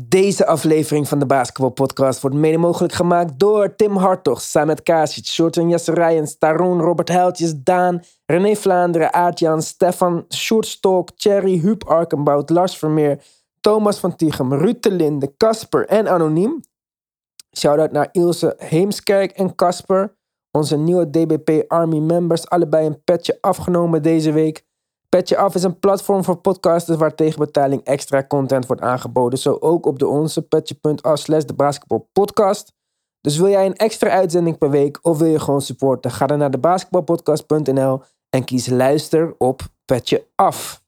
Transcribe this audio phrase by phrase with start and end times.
[0.00, 5.24] Deze aflevering van de Basketball Podcast wordt mede mogelijk gemaakt door Tim Hartog, Samet Kasic,
[5.24, 10.80] Shorten Jesse Rijens, Robert Heiltjes, Daan, René Vlaanderen, Aartjan, Stefan, Sjoerd
[11.16, 13.22] Thierry, Huub Arkenbout, Lars Vermeer,
[13.60, 16.60] Thomas van Tichem, Ruud de Linde, Casper en Anoniem.
[17.58, 20.16] Shoutout naar Ilse Heemskerk en Casper,
[20.50, 24.65] onze nieuwe DBP Army members, allebei een petje afgenomen deze week.
[25.16, 29.38] Petje Af is een platform voor podcasters waar tegen betaling extra content wordt aangeboden.
[29.38, 32.72] Zo ook op de onze petje.af slash de basketbalpodcast.
[33.20, 36.10] Dus wil jij een extra uitzending per week of wil je gewoon supporten?
[36.10, 40.82] Ga dan naar de basketbalpodcast.nl en kies luister op Petje Af.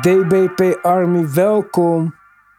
[0.00, 2.14] DBP Army, welkom.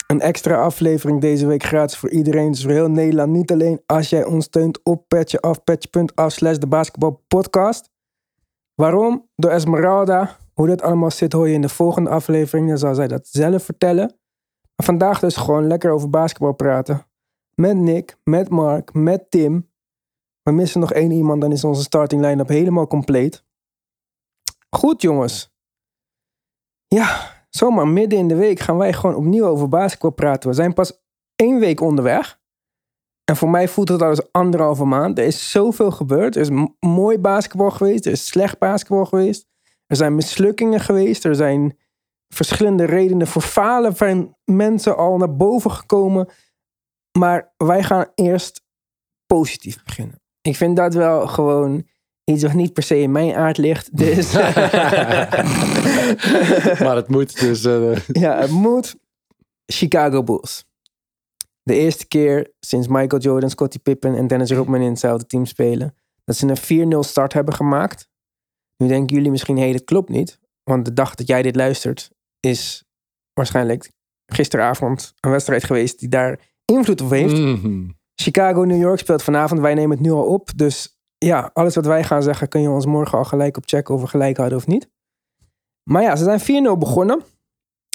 [0.08, 2.52] Een extra aflevering deze week gratis voor iedereen.
[2.52, 3.32] Dus voor heel Nederland.
[3.32, 7.90] Niet alleen als jij ons steunt op petje af, petje.af slash de basketbalpodcast.
[8.76, 9.30] Waarom?
[9.36, 10.38] Door Esmeralda.
[10.54, 12.68] Hoe dat allemaal zit hoor je in de volgende aflevering.
[12.68, 14.06] Dan zal zij dat zelf vertellen.
[14.76, 17.06] Maar vandaag dus gewoon lekker over basketbal praten.
[17.56, 19.70] Met Nick, met Mark, met Tim.
[20.44, 23.44] We missen nog één iemand, dan is onze starting line-up helemaal compleet.
[24.70, 25.51] Goed jongens.
[26.96, 30.50] Ja, zomaar midden in de week gaan wij gewoon opnieuw over basketbal praten.
[30.50, 31.02] We zijn pas
[31.36, 32.40] één week onderweg.
[33.24, 35.18] En voor mij voelt het al als anderhalve maand.
[35.18, 36.36] Er is zoveel gebeurd.
[36.36, 38.06] Er is mooi basketbal geweest.
[38.06, 39.48] Er is slecht basketbal geweest.
[39.88, 41.26] Er zijn mislukkingen geweest.
[41.26, 41.78] Er zijn
[42.34, 46.30] verschillende redenen voor falen van mensen al naar boven gekomen.
[47.18, 48.64] Maar wij gaan eerst
[49.26, 50.22] positief beginnen.
[50.42, 51.88] Ik vind dat wel gewoon
[52.24, 53.98] iets wat niet per se in mijn aard ligt.
[53.98, 54.34] Dus
[56.84, 57.66] maar het moet, dus...
[57.66, 58.96] eh, ja, het moet.
[59.66, 60.66] Chicago Bulls.
[61.64, 65.96] De eerste keer sinds Michael Jordan, Scottie Pippen en Dennis Rodman in hetzelfde team spelen.
[66.24, 68.10] Dat ze een 4-0 start hebben gemaakt.
[68.78, 70.40] Nu denken jullie misschien, hé, hey, dat klopt niet.
[70.64, 72.84] Want de dag dat jij dit luistert, is
[73.34, 73.92] waarschijnlijk
[74.26, 77.34] gisteravond een wedstrijd geweest die daar invloed op heeft.
[77.34, 77.90] mhm.
[78.16, 79.62] Chicago, New York speelt vanavond.
[79.62, 80.50] Wij nemen het nu al op.
[80.56, 83.96] Dus ja, alles wat wij gaan zeggen, kun je ons morgen al gelijk op checken
[83.96, 84.90] of we gelijk hadden of niet.
[85.84, 87.22] Maar ja, ze zijn 4-0 begonnen.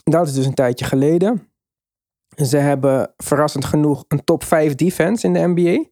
[0.05, 1.51] Dat is dus een tijdje geleden.
[2.37, 5.89] Ze hebben verrassend genoeg een top 5 defense in de NBA.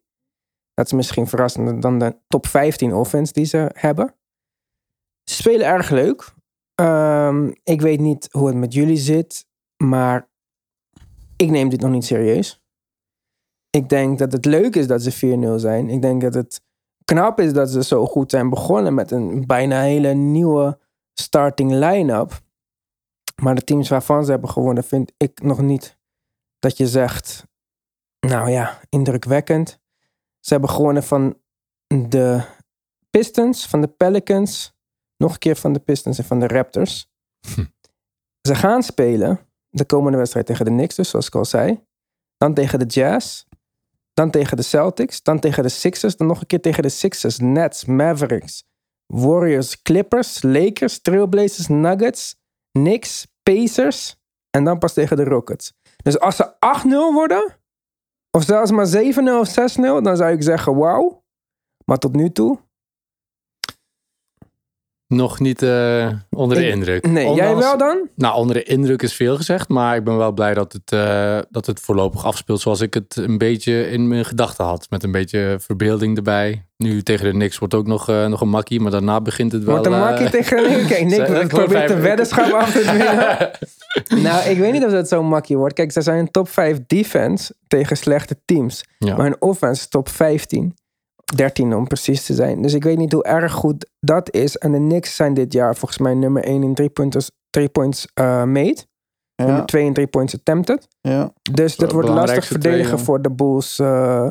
[0.75, 4.15] Dat is misschien verrassender dan de top 15 offense die ze hebben.
[5.25, 6.35] Ze spelen erg leuk.
[6.75, 9.47] Ehm, ik weet niet hoe het met jullie zit,
[9.77, 10.29] maar
[11.37, 12.63] ik neem dit nog niet serieus.
[13.71, 15.89] Ik denk dat het leuk is dat ze 4-0 zijn.
[15.89, 16.63] Ik denk dat het
[17.05, 20.79] knap is dat ze zo goed zijn begonnen met een bijna hele nieuwe
[21.13, 22.43] starting line-up.
[23.43, 25.99] Maar de teams waarvan ze hebben gewonnen, vind ik nog niet
[26.59, 27.47] dat je zegt,
[28.21, 29.81] nou ja, indrukwekkend.
[30.41, 31.39] Ze hebben gewonnen van
[31.87, 32.45] de
[33.11, 34.77] Pistons, van de Pelicans,
[35.17, 37.13] nog een keer van de Pistons en van de Raptors.
[38.49, 41.85] Ze gaan spelen de komende wedstrijd tegen de Knicks, dus zoals ik al zei.
[42.37, 43.45] Dan tegen de Jazz.
[44.15, 45.23] Dan tegen de Celtics.
[45.23, 46.17] Dan tegen de Sixers.
[46.17, 48.65] Dan nog een keer tegen de Sixers, Nets, Mavericks,
[49.07, 52.37] Warriors, Clippers, Lakers, Trailblazers, Nuggets,
[52.71, 54.17] Knicks, Pacers.
[54.51, 55.73] En dan pas tegen de Rockets.
[56.03, 57.57] Dus als ze 8-0 worden,
[58.31, 58.93] of zelfs maar 7-0
[59.39, 61.25] of 6-0, dan zou ik zeggen wauw.
[61.85, 62.59] Maar tot nu toe,
[65.09, 67.07] Nog niet eh, onder de Ik- indruk.
[67.09, 67.35] nee.
[67.35, 68.09] Jij wel dan?
[68.17, 69.69] Nou, onder de indruk is veel gezegd.
[69.69, 73.17] Maar ik ben wel blij dat het, eh, dat het voorlopig afspeelt zoals ik het
[73.17, 74.87] een beetje in mijn gedachten had.
[74.91, 76.67] Met een beetje verbeelding erbij.
[76.77, 78.81] Nu tegen de Knicks wordt ook nog, eh, nog een makkie.
[78.81, 79.73] Maar daarna begint het wel...
[79.75, 80.87] Wordt een eh, makkie tegen Nick.
[80.93, 83.51] Kijk, Nick ik vijf- een weddenschap af te dwingen.
[84.29, 85.75] nou, ik weet niet of dat zo'n makkie wordt.
[85.75, 88.85] Kijk, ze zijn een top 5 defense tegen slechte teams.
[88.99, 89.17] Ja.
[89.17, 90.75] Maar hun offense is top 15.
[91.25, 92.63] 13 om precies te zijn.
[92.63, 94.57] Dus ik weet niet hoe erg goed dat is.
[94.57, 98.07] En de Knicks zijn dit jaar volgens mij nummer 1 in 3 pointers, three points
[98.21, 98.85] uh, made.
[99.37, 100.89] Nummer Ja, 2 in 3 points attempted.
[101.01, 101.33] ja.
[101.53, 103.05] Dus dat wordt lastig verdedigen twee, ja.
[103.05, 104.31] voor de Bulls, eh,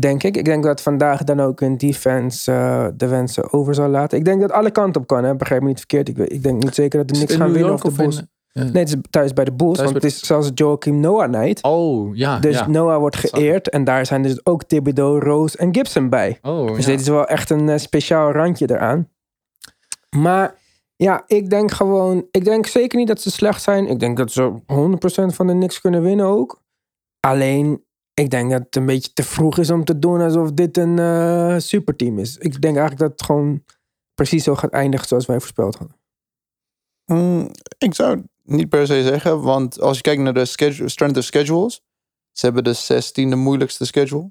[0.00, 0.36] denk ik.
[0.36, 4.18] Ik denk dat vandaag dan ook hun defense eh, de wensen over zal laten.
[4.18, 5.34] Ik denk dat alle kanten op kan, hè?
[5.36, 6.08] begrijp me niet verkeerd.
[6.08, 8.22] Ik, ik denk niet zeker dat de Knicks gaan winnen of de Bulls.
[8.64, 11.30] Nee, het is thuis bij de Bulls, Thuis want bij- het is zelfs Joachim Noah
[11.30, 11.62] night.
[11.62, 12.38] Oh, ja.
[12.38, 12.66] Dus ja.
[12.68, 16.38] Noah wordt geëerd en daar zijn dus ook Thibodeau, Rose en Gibson bij.
[16.42, 16.90] Oh, Dus ja.
[16.90, 19.08] dit is wel echt een eh, speciaal randje eraan.
[20.16, 20.54] Maar
[20.96, 22.26] ja, ik denk gewoon...
[22.30, 23.86] Ik denk zeker niet dat ze slecht zijn.
[23.86, 26.62] Ik denk dat ze 100% van de Knicks kunnen winnen ook.
[27.20, 27.84] Alleen,
[28.14, 30.98] ik denk dat het een beetje te vroeg is om te doen alsof dit een
[30.98, 32.36] eh, superteam is.
[32.36, 33.64] Ik denk eigenlijk dat het gewoon
[34.14, 35.96] precies zo gaat eindigen zoals wij voorspeld hadden.
[37.06, 41.16] Mm, ik zou niet per se zeggen, want als je kijkt naar de schedule, strength
[41.16, 41.80] of schedules,
[42.32, 44.30] ze hebben de 16e moeilijkste schedule.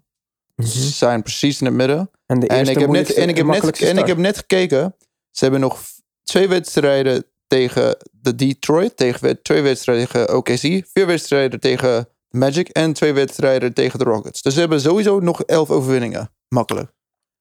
[0.57, 2.11] Ze zijn precies in het midden.
[2.25, 2.69] En, de En Mhm.
[2.71, 4.95] ik, heb net, en, ik heb net, en ik heb net gekeken.
[5.31, 5.81] Ze hebben nog
[6.23, 8.97] twee wedstrijden tegen de Detroit.
[8.97, 10.59] Tegen, we- twee wedstrijden tegen OKC.
[10.93, 12.67] Vier wedstrijden tegen Magic.
[12.69, 14.41] En twee wedstrijden tegen de Rockets.
[14.41, 16.31] Dus ze hebben sowieso nog elf overwinningen.
[16.47, 16.91] Makkelijk.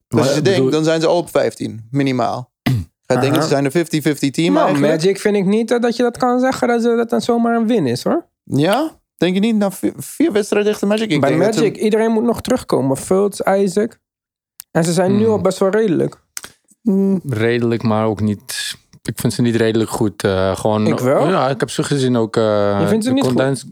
[0.08, 1.86] Dus als je denkt, dan zijn ze al op 15.
[1.90, 2.52] Minimaal.
[3.06, 3.40] Ik Aha.
[3.40, 4.94] ze zijn een 50-50 team Nou, eigenlijk.
[5.02, 7.56] Magic vind ik niet eh, dat je dat kan zeggen dat ze- dat dan zomaar
[7.56, 8.26] een win is hoor.
[8.44, 8.98] Ja?
[9.16, 9.56] Denk je niet?
[9.56, 11.10] Na vier, vier wedstrijden tegen Magic?
[11.10, 12.96] Ik Bij denk dat ze- Magic, iedereen moet nog terugkomen.
[12.96, 13.98] Fultz, Isaac.
[14.70, 15.32] En ze zijn nu Hmm.
[15.32, 16.16] al best wel redelijk.
[16.82, 18.74] Mm, Redelijk, maar ook niet.
[19.06, 20.22] Ik vind ze niet redelijk goed.
[20.22, 21.28] eh, gewoon, Ik wel.
[21.28, 22.36] Ja, ik heb ze gezien ook.
[22.36, 23.34] eh Je vindt ze niet goed?
[23.34, 23.66] condens-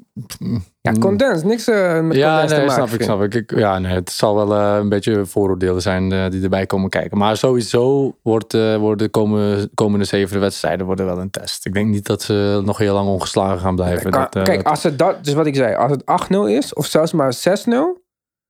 [0.80, 0.98] Ja, Mm.
[0.98, 1.42] condens.
[1.42, 2.88] Niks eh, met Ja, condens te nee, maken.
[2.88, 3.34] snap ik, snap ik.
[3.34, 3.58] ik.
[3.58, 7.18] Ja, nee, het zal wel een beetje vooroordelen zijn die erbij komen kijken.
[7.18, 11.66] Maar sowieso wordt, worden de komende, komende zeven wedstrijden worden wel een test.
[11.66, 14.10] Ik denk niet dat ze nog heel lang ongeslagen gaan blijven.
[14.10, 16.86] Kan- Dat, kijk, als het dat, dus wat ik zei, als het 8-0 is, of
[16.86, 17.96] zelfs maar 6-0, nou,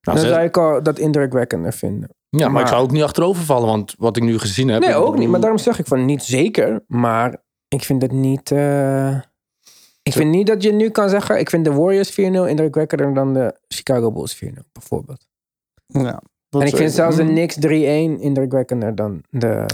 [0.01, 2.09] dan zou ik al dat indrukwekkender vinden.
[2.39, 4.81] Ja, maar, maar- ik zou ook niet achterover vallen, want wat ik nu gezien heb.
[4.83, 5.29] Nee, ook niet.
[5.29, 6.85] Maar daarom zeg ik van niet zeker.
[6.87, 8.51] Maar ik vind het niet.
[8.51, 9.15] eh,
[10.03, 11.39] ik vind niet dat je nu kan zeggen.
[11.39, 12.15] Ik vind de Warriors 4-0
[12.49, 15.27] indrukwekkender dan de Chicago Bulls 4-0, bijvoorbeeld.
[15.87, 17.29] ja, dat en ik vind zelfs de Mm.
[17.29, 19.67] Knicks 3-1 indrukwekkender dan de.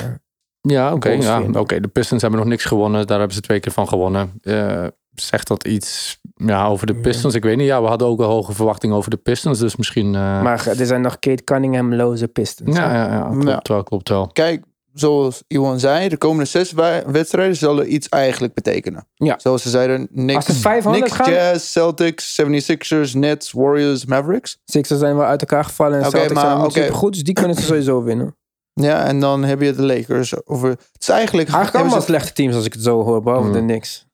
[0.60, 1.08] Ja, oké.
[1.08, 1.80] Ja, oké.
[1.80, 3.06] De Pistons hebben nog niks gewonnen.
[3.06, 4.32] Daar hebben ze twee keer van gewonnen.
[4.42, 7.34] Eh, zegt dat iets ja, over de Pistons?
[7.34, 7.66] Ik weet niet.
[7.66, 9.58] Ja, we hadden ook wel hoge verwachtingen over de Pistons.
[9.58, 10.06] Dus misschien...
[10.14, 12.76] eh, Maar er zijn nog Kate Cunningham-loze Pistons.
[12.76, 13.60] ja, ja, ja, klopt Ja.
[13.74, 14.26] wel, klopt wel.
[14.32, 16.72] Kijk, zoals Iwan zei, de komende zes
[17.06, 19.06] wedstrijden zullen iets eigenlijk betekenen.
[19.14, 19.38] Ja.
[19.38, 24.58] Zoals ze zeiden, Knicks, Als het 500 Knicks gaan- Jazz, Celtics, 76ers, Nets, Warriors, Mavericks.
[24.64, 26.80] Sixers zijn wel uit elkaar gevallen en Celtics maar- zijn niet oké.
[26.80, 28.34] super goed, dus die kunnen ze sowieso winnen.
[28.74, 30.46] Ja, en dan heb je de Lakers.
[30.46, 31.48] Over, het is eigenlijk...
[31.48, 33.52] Eigenlijk hebben allemaal ze- slechte teams als ik het zo hoor, behalve Hmm.
[33.56, 34.06] de Knicks.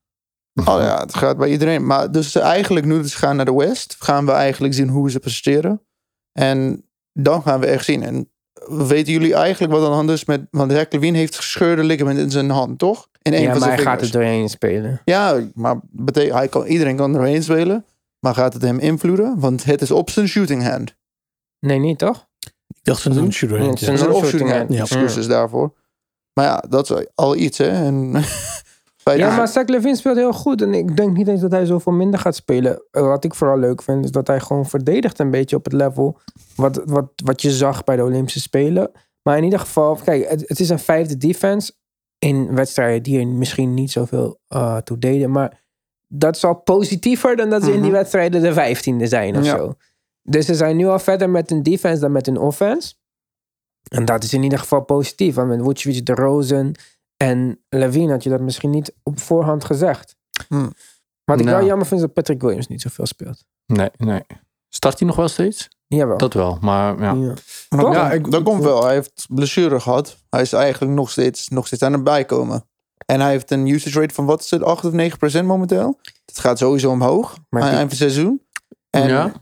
[0.65, 1.87] Oh ja, het gaat bij iedereen.
[1.87, 5.19] Maar dus eigenlijk, nu ze gaan naar de West, gaan we eigenlijk zien hoe ze
[5.19, 5.83] presteren.
[6.33, 8.03] En dan gaan we echt zien.
[8.03, 8.31] En
[8.69, 10.47] weten jullie eigenlijk wat aan de hand is met...
[10.51, 13.09] Want Zach Levine heeft gescheurde ligament in zijn hand, toch?
[13.23, 14.11] In een Ja, van maar zijn hij gaat er vingers.
[14.11, 15.01] doorheen spelen.
[15.05, 15.77] Ja, maar
[16.13, 17.85] hij kan, iedereen kan er doorheen spelen.
[18.21, 19.35] Maar gaat het hem invloeden?
[19.41, 20.95] Want het is op zijn shooting hand.
[21.61, 22.27] Nee, niet toch?
[22.69, 23.59] Ik dacht ze een shooter.
[23.59, 23.93] Ja, hand, het ja.
[23.93, 24.81] Het non-shooting off-shooting hand.
[24.81, 25.73] Excuses daarvoor.
[26.33, 27.69] Maar ja, dat is al iets, hè.
[27.69, 28.13] En
[29.15, 30.63] Ja, maar Zach Levine speelt heel goed.
[30.63, 32.83] En ik denk niet eens dat hij zoveel minder gaat spelen.
[32.91, 35.73] Eh, Wat ik vooral leuk vind, is dat hij gewoon verdedigt een beetje op het
[35.73, 36.19] level.
[36.57, 38.91] Wat, wat, wat je zag bij de Olympische Spelen.
[39.23, 41.73] Maar in ieder geval, kijk, het, het is een vijfde defense.
[42.19, 45.31] In wedstrijden die er misschien niet zoveel eh toe deden.
[45.31, 45.65] Maar
[46.09, 47.93] dat is al positiever dan dat ze in die Mhm.
[47.99, 49.57] wedstrijden de vijftiende zijn of Ja.
[49.57, 49.75] zo.
[50.23, 52.95] Dus ze zijn nu al verder met een defense dan met een offense.
[53.89, 55.35] En dat is in ieder geval positief.
[55.35, 56.73] Want met Vucevic, de Rosen
[57.17, 60.17] en Levine had je dat misschien niet op voorhand gezegd.
[60.49, 60.73] Hmm.
[61.25, 61.57] Wat ik Nou.
[61.59, 63.45] wel jammer vind is dat Patrick Williams niet zoveel speelt.
[63.67, 64.23] Nee, nee.
[64.69, 65.69] Start hij nog wel steeds?
[65.87, 66.17] Jawel.
[66.19, 67.13] Dat wel, maar ja.
[67.13, 67.35] Ja.
[67.69, 68.85] Maar ik- dat komt wel.
[68.85, 70.17] Hij heeft blessure gehad.
[70.31, 72.65] Hij is eigenlijk nog steeds, nog steeds aan het bijkomen.
[73.07, 75.99] En hij heeft een usage rate van wat is het, 8 of 9 procent momenteel.
[76.25, 78.43] Het gaat sowieso omhoog Maar aan die- eind van het seizoen.
[78.91, 79.33] En ja,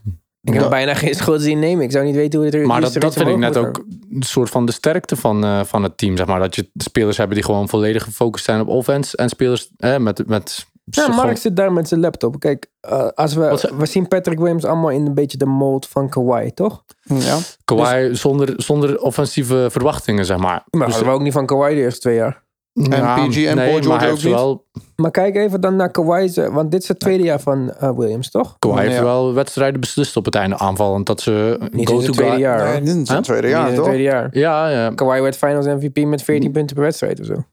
[0.45, 1.83] Ik heb bijna geen schuld zien nemen.
[1.83, 3.85] Ik zou niet weten hoe het er maar is dat, dat vind ik net ook
[4.11, 6.17] een soort van de sterkte van, eh, van het team.
[6.17, 6.39] Zeg maar.
[6.39, 9.17] Dat je spelers hebben die gewoon volledig gefocust zijn op offense.
[9.17, 12.39] En spelers eh, met, met Ja, Mark zit daar met zijn laptop.
[12.39, 16.09] Kijk, eh, als we, we zien Patrick Williams allemaal in een beetje de mold van
[16.09, 16.83] Kawhi, toch?
[17.03, 20.63] ja, Kawhi zonder, zonder offensieve verwachtingen, zeg maar.
[20.69, 22.43] Maar Dus- hadden we ook niet van Kawhi de eerste twee jaar.
[22.81, 24.33] Ja, PG en nee, Paul George ook niet?
[24.33, 24.65] wel,
[24.95, 28.29] Maar kijk even dan naar Kawhi, want dit is het tweede jaar van eh, Williams,
[28.31, 28.55] toch?
[28.59, 29.03] Kawhi heeft Ja.
[29.03, 31.05] wel wedstrijden beslist op het einde aanvallend.
[31.05, 32.57] Dat ze Niet in go-to zijn tweede jaar.
[32.81, 33.85] nee, tweede Niet in jaar, het toch?
[33.85, 34.29] tweede jaar.
[34.31, 37.43] Ja, ja, Kawhi werd Finals MVP met 14 punten per wedstrijd of zo.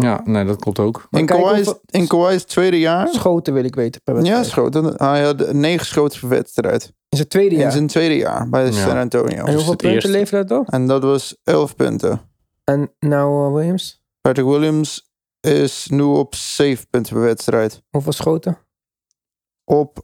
[0.00, 1.06] ja, nee, dat klopt ook.
[1.10, 3.08] In Kawhi's, hoeveel- in Kawhi's tweede jaar...
[3.08, 4.46] Schoten wil ik weten per Ja, wedstrijd.
[4.46, 4.92] schoten.
[4.96, 6.92] Hij had negen schoten per wedstrijd.
[7.08, 7.72] in zijn tweede In jaar.
[7.72, 8.72] zijn tweede jaar bij Ja.
[8.72, 9.44] San Antonio.
[9.44, 10.10] En hoeveel het punten eerste.
[10.10, 10.68] levert dat op?
[10.72, 12.20] En dat was 11 punten.
[12.64, 17.82] En nou eh, Williams, Patrick Williams is nu op 7 punten per wedstrijd.
[17.90, 18.58] hoeveel schoten?
[19.64, 19.98] Op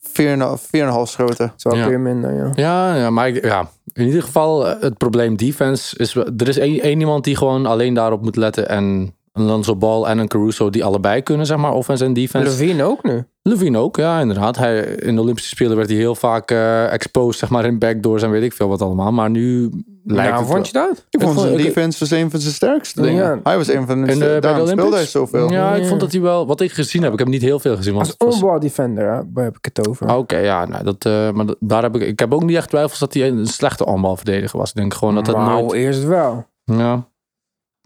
[0.00, 1.46] 4,5 schoten.
[1.46, 1.98] Dat is wel Ja.
[1.98, 2.50] minder, ja.
[2.54, 6.14] Ja, ja maar ik, ja, in ieder geval, eh, het probleem defense is...
[6.14, 8.68] Er is één, één iemand die gewoon alleen daarop moet letten.
[8.68, 12.48] En een Lonzo Ball en een Caruso die allebei kunnen, zeg maar, offense en defense.
[12.48, 13.24] Levine ook nu.
[13.42, 14.56] Levine ook, ja, inderdaad.
[14.56, 18.22] Hij, in de Olympische Spelen werd hij heel vaak eh, exposed, zeg maar, in backdoors
[18.22, 19.12] en weet ik veel wat allemaal.
[19.12, 19.70] Maar nu
[20.14, 21.06] lijkt nou, vond je dat?
[21.10, 23.24] Ik vond zijn defense was een van zijn sterkste dingen.
[23.24, 23.40] Ja.
[23.42, 25.50] Hij was een van de, In de, daarom speelde hij zoveel.
[25.50, 27.76] Ja, ik vond dat hij wel, wat ik gezien heb, ik heb niet heel veel
[27.76, 27.94] gezien.
[27.94, 30.06] Want Als was- onbal defender hè, heb ik het over.
[30.06, 32.68] Ah, Oké, ja, nou, dat, eh, maar daar heb ik, ik heb ook niet echt
[32.68, 34.68] twijfels dat hij een slechte onbalverdediger was.
[34.68, 35.72] Ik denk gewoon dat dat nou, nooit...
[35.72, 36.46] eerst wel.
[36.64, 37.08] Ja,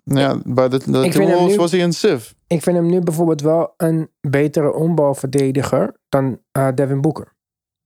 [0.05, 2.35] Ja, bij de, de Timberwolves was hij een sif.
[2.47, 7.35] Ik vind hem nu bijvoorbeeld wel een betere onbalverdediger dan eh, Devin Booker.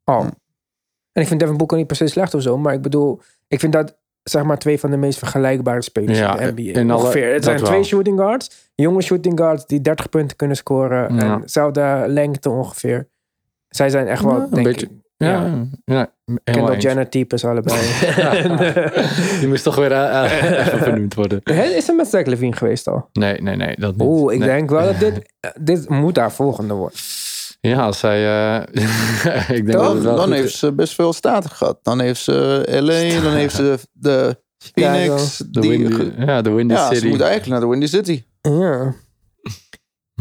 [0.05, 0.21] Al.
[0.21, 0.28] Hm.
[1.12, 3.61] En ik vind Devin Booker niet per se slecht of zo, maar ik bedoel, ik
[3.61, 3.97] vind dat
[4.30, 6.80] zeg maar twee van de meest vergelijkbare spelers Ja, in de NBA.
[6.80, 7.33] in alle- Ongeveer.
[7.33, 7.66] Het zijn wel.
[7.66, 11.21] twee shooting guards, jonge shooting guards die 30 punten kunnen scoren Ja.
[11.35, 13.09] en dezelfde lengte ongeveer.
[13.68, 16.11] Zij zijn echt wel, Ja, een denk beetje- ik, ja, Ja.
[16.45, 16.76] Kendall.
[16.78, 17.80] Jenner types allebei.
[19.40, 21.42] Die moest toch weer even vernoemd worden.
[21.76, 23.09] Is er met Zach Levine geweest al?
[23.12, 24.06] Nee, nee, nee, dat niet.
[24.09, 24.49] Oeh, ik Nee.
[24.49, 26.99] denk wel dat dit, dit moet haar volgende worden.
[27.69, 28.27] Ja, als zij...
[28.27, 28.63] eh,
[29.57, 30.59] ik denk dat Dan, het wel dan goed heeft is.
[30.59, 31.79] ze best veel staten gehad.
[31.83, 34.39] Dan heeft ze LA, dan heeft ze de
[34.75, 35.37] Phoenix.
[35.51, 37.01] De die- Windy, ja, de Windy ja, City.
[37.01, 38.23] ze moet eigenlijk naar de Windy City.
[38.41, 38.95] Ja.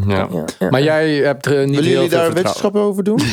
[0.08, 0.28] Ja.
[0.32, 0.70] ja, ja.
[0.70, 2.34] Maar jij hebt er niet Willen heel jullie veel daar vertrouwen.
[2.34, 3.20] wetenschappen over doen?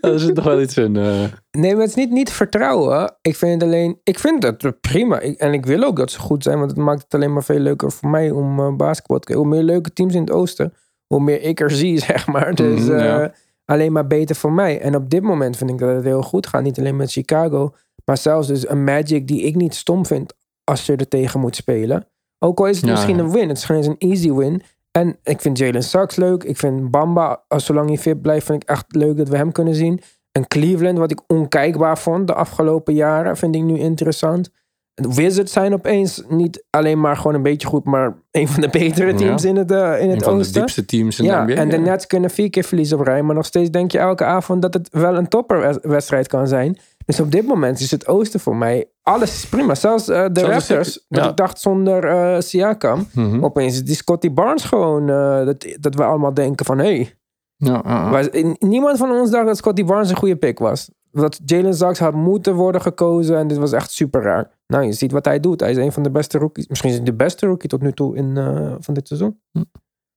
[0.12, 0.96] Er zit toch wel iets in.
[0.96, 1.24] eh.
[1.50, 3.16] Nee, maar het is niet, niet vertrouwen.
[3.22, 4.00] Ik vind het alleen...
[4.02, 5.20] Ik vind het prima.
[5.20, 6.58] Ik, en ik wil ook dat ze goed zijn.
[6.58, 9.44] Want het maakt het alleen maar veel leuker voor mij om eh, basketbal te kijken.
[9.44, 10.74] Hoe meer leuke teams in het oosten,
[11.06, 12.54] hoe meer ik er zie, zeg maar.
[12.54, 13.32] Dus eh, ja.
[13.64, 14.80] alleen maar beter voor mij.
[14.80, 16.62] En op dit moment vind ik dat het heel goed gaat.
[16.62, 17.74] Niet alleen met Chicago.
[18.04, 21.56] Maar zelfs dus een Magic die ik niet stom vind als je er tegen moet
[21.56, 22.06] spelen.
[22.44, 23.22] Ook al is het Ja, misschien ja.
[23.22, 23.48] een win.
[23.48, 24.62] Het is gewoon eens een easy win.
[24.90, 26.42] En ik vind Jalen Sachs leuk.
[26.44, 29.52] Ik vind Bamba, als zolang hij fit blijft, vind ik echt leuk dat we hem
[29.52, 30.00] kunnen zien.
[30.32, 34.50] En Cleveland, wat ik onkijkbaar vond de afgelopen jaren, vind ik nu interessant.
[34.94, 38.68] De Wizards zijn opeens niet alleen maar gewoon een beetje goed, maar een van de
[38.68, 39.48] betere teams Ja.
[39.48, 40.60] in het, eh, in Een het van de oosten.
[40.60, 41.60] diepste teams in Ja, de NBA.
[41.60, 41.76] en de.
[41.78, 44.74] Nets kunnen vier keer verliezen op rij, maar nog steeds denk je elke avond dat
[44.74, 46.78] het wel een topperwedstrijd kan zijn.
[47.16, 49.74] Dus op dit moment is het oosten voor mij, alles is prima.
[49.74, 51.28] Zelfs eh, de Zelfs Raptors, ja.
[51.30, 53.44] ik dacht zonder eh Siakam, Mhm.
[53.44, 57.16] opeens is die Scotty Barnes gewoon, eh, dat, dat we allemaal denken van, hé, hey,
[57.56, 58.20] Ja,
[58.58, 60.90] niemand van ons dacht dat Scotty Barnes een goede pick was.
[61.10, 64.50] Dat Jalen Sachs had moeten worden gekozen en dit was echt super raar.
[64.66, 65.60] Nou, je ziet wat hij doet.
[65.60, 66.66] Hij is een van de beste rookies.
[66.68, 69.40] Misschien is hij de beste rookie tot nu toe in, eh, van dit seizoen.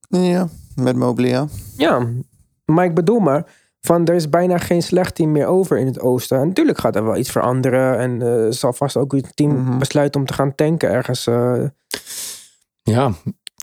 [0.07, 1.47] Ja, met Mobley, ja.
[1.77, 2.07] Ja,
[2.65, 3.45] maar ik bedoel maar,
[3.85, 6.39] van er is bijna geen slecht team meer over in het oosten.
[6.39, 7.97] En natuurlijk gaat er wel iets veranderen.
[7.99, 9.77] En eh, zal vast ook het team Mhm.
[9.77, 11.27] besluiten om te gaan tanken ergens.
[11.27, 11.63] eh.
[12.83, 13.11] Ja,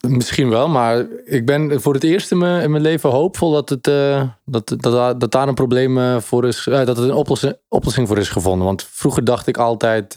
[0.09, 0.69] misschien wel.
[0.69, 4.23] Maar ik ben voor het eerst in mijn, in mijn leven hoopvol dat, het, eh,
[4.45, 6.65] dat, dat, dat, daar een probleem voor is.
[6.65, 8.67] dat er een oplossing, oplossing voor is gevonden.
[8.67, 10.15] Want vroeger dacht ik altijd.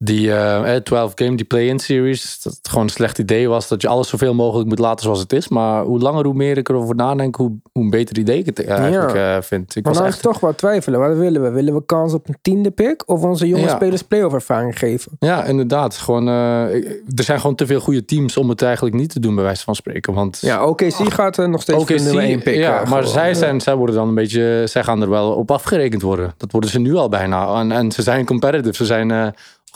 [0.00, 3.48] Eh, die eh, eh, 12 game, die play-in series, dat het gewoon een slecht idee
[3.48, 5.48] was dat je alles zoveel mogelijk moet laten zoals het is.
[5.48, 8.64] Maar hoe langer, hoe meer ik erover nadenk, hoe, hoe een beter idee ik het
[8.66, 9.76] eigenlijk eh, vind.
[9.76, 11.00] Ik Maar was is echt, toch wel twijfelen.
[11.00, 11.50] Wat willen we?
[11.50, 13.08] Willen we kans op een tiende pick?
[13.08, 13.74] Of onze jonge Ja.
[13.74, 15.12] spelers playoff ervaring geven?
[15.18, 15.96] ja, inderdaad.
[15.96, 16.74] Gewoon, eh,
[17.14, 19.64] er zijn gewoon te veel goede teams om het eigenlijk niet te doen, bij wijze
[19.64, 20.14] van spreken.
[20.14, 22.54] Want Ja, OKC gaat eh, nog steeds OKC, nummer 1 pick.
[22.54, 25.50] ja, eh, maar zij, zijn, zij worden dan een beetje, zij gaan er wel op
[25.50, 26.34] afgerekend worden.
[26.36, 27.60] Dat worden ze nu al bijna.
[27.60, 28.74] En, en ze zijn competitive.
[28.74, 29.26] Ze zijn, eh,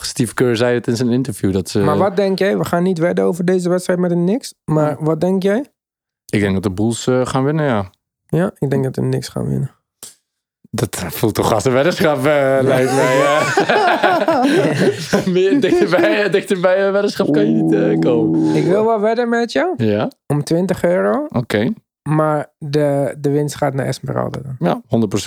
[0.00, 1.52] Steve Kerr zei het in zijn interview.
[1.52, 2.58] Dat ze, Maar wat denk jij?
[2.58, 4.54] We gaan niet wedden over deze wedstrijd met een niks.
[4.64, 5.64] Maar wat denk jij?
[6.26, 7.90] Ik denk dat de Bulls eh, gaan winnen, ja.
[8.26, 9.70] Ja, ik denk dat we niks gaan winnen.
[10.70, 13.20] Dat voelt toch als een weddenschap, eh, lijkt mij.
[13.22, 15.26] eh.
[15.34, 18.54] Meer dichterbij, dichterbij een weddenschap kan je niet eh, komen.
[18.54, 21.26] Ik wil wel wedden met jou Ja, om 20 euro.
[21.28, 21.72] oké.
[22.08, 24.56] Maar de, de winst gaat naar Esmeralda dan.
[24.58, 24.82] Ja,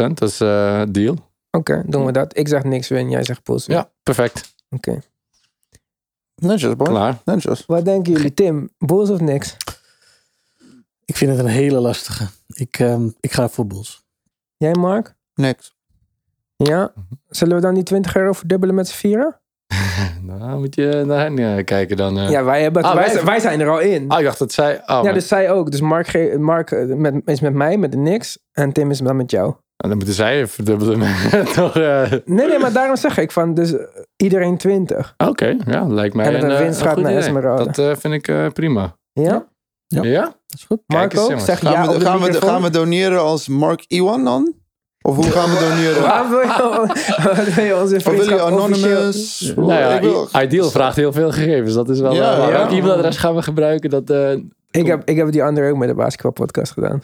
[0.09, 0.13] 100%.
[0.13, 1.15] Dat is eh deal.
[1.51, 2.38] Oké, doen we dat.
[2.38, 3.65] Ik zeg niks win, jij zegt Bulls.
[3.65, 3.75] win.
[3.75, 4.55] Ja, perfect.
[4.69, 5.00] Oké.
[6.36, 6.88] Netjes, boy.
[6.88, 7.21] Klaar.
[7.25, 7.65] Netjes.
[7.65, 8.69] Wat denken jullie, Tim?
[8.77, 9.57] Bulls of niks?
[11.05, 12.27] Ik vind het een hele lastige.
[12.47, 14.05] Ik, ehm, ik ga voor Bulls.
[14.57, 15.15] Jij, Mark?
[15.33, 15.75] Niks.
[16.55, 16.93] Ja?
[17.29, 19.39] Zullen we dan die 20 euro verdubbelen met z'n vieren?
[20.21, 22.19] Nou, moet je naar hen eh, kijken dan.
[22.19, 22.29] eh.
[22.29, 24.07] Ja, wij, hebben, Ah, wij, wij- zijn- wij zijn er al in.
[24.09, 24.74] Ah, ik dacht dat zij...
[24.75, 25.71] Oh, ja, maar- dus zij ook.
[25.71, 28.38] Dus Mark, ge- Mark eh, met, is met mij, met de niks.
[28.51, 29.45] En Tim is dan met jou.
[29.45, 31.00] Nou, dan moeten zij even verdubbelen.
[31.55, 33.74] Toch, eh, Nee, nee, maar daarom zeg ik van, dus
[34.15, 35.13] iedereen 20.
[35.17, 37.24] Oké, ja, lijkt mij En dat een, de winst gaat naar idee.
[37.24, 37.71] Esmeralda.
[37.71, 38.95] Dat vind ik prima.
[39.13, 39.45] Ja?
[39.88, 40.03] Ja.
[40.03, 40.21] Ja?
[40.21, 40.81] Dat is goed.
[40.86, 44.24] Kijk Marco, eens, zeg Gaan, ja we, gaan, we, gaan we doneren als Mark Iwan
[44.24, 44.53] dan?
[45.08, 46.02] Of hoe gaan we doneren?
[46.08, 46.88] Waarom wil je,
[47.24, 49.54] wat wil je onze vriendschap anonymous?
[49.56, 51.74] Nou ja, Ik wil- Ideal vraagt heel veel gegevens.
[51.74, 52.14] Dat is wel...
[52.14, 52.48] Ja, eh, ja.
[52.52, 53.90] Welk e-mailadres gaan we gebruiken?
[53.90, 54.32] Dat, eh,
[54.72, 57.04] Ik heb, ik heb die andere ook met de basketbalpodcast gedaan.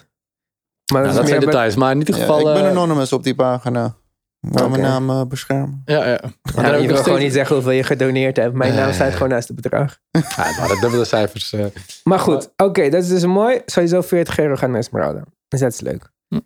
[0.92, 1.74] Maar nou, dat dat is zijn details.
[1.76, 2.38] Maar in ieder Ja, geval...
[2.38, 3.94] ik ben eh, anonymous op die pagina.
[4.40, 5.82] Wel mijn naam beschermen.
[5.84, 6.10] Ja, ja.
[6.10, 6.18] Ja,
[6.54, 8.54] Maar dan je ik wil gewoon steeds- niet zeggen hoeveel je gedoneerd hebt.
[8.54, 9.98] Mijn naam staat gewoon naast het bedrag.
[10.10, 10.20] Ja,
[10.58, 11.52] maar dat dubbele cijfers.
[11.52, 11.64] eh.
[12.02, 13.60] Maar goed, oké, dat is dus mooi.
[13.66, 15.22] Sowieso 40 euro gaan naar Esmeralda.
[15.48, 16.10] Dus dat is leuk.
[16.28, 16.38] Hm.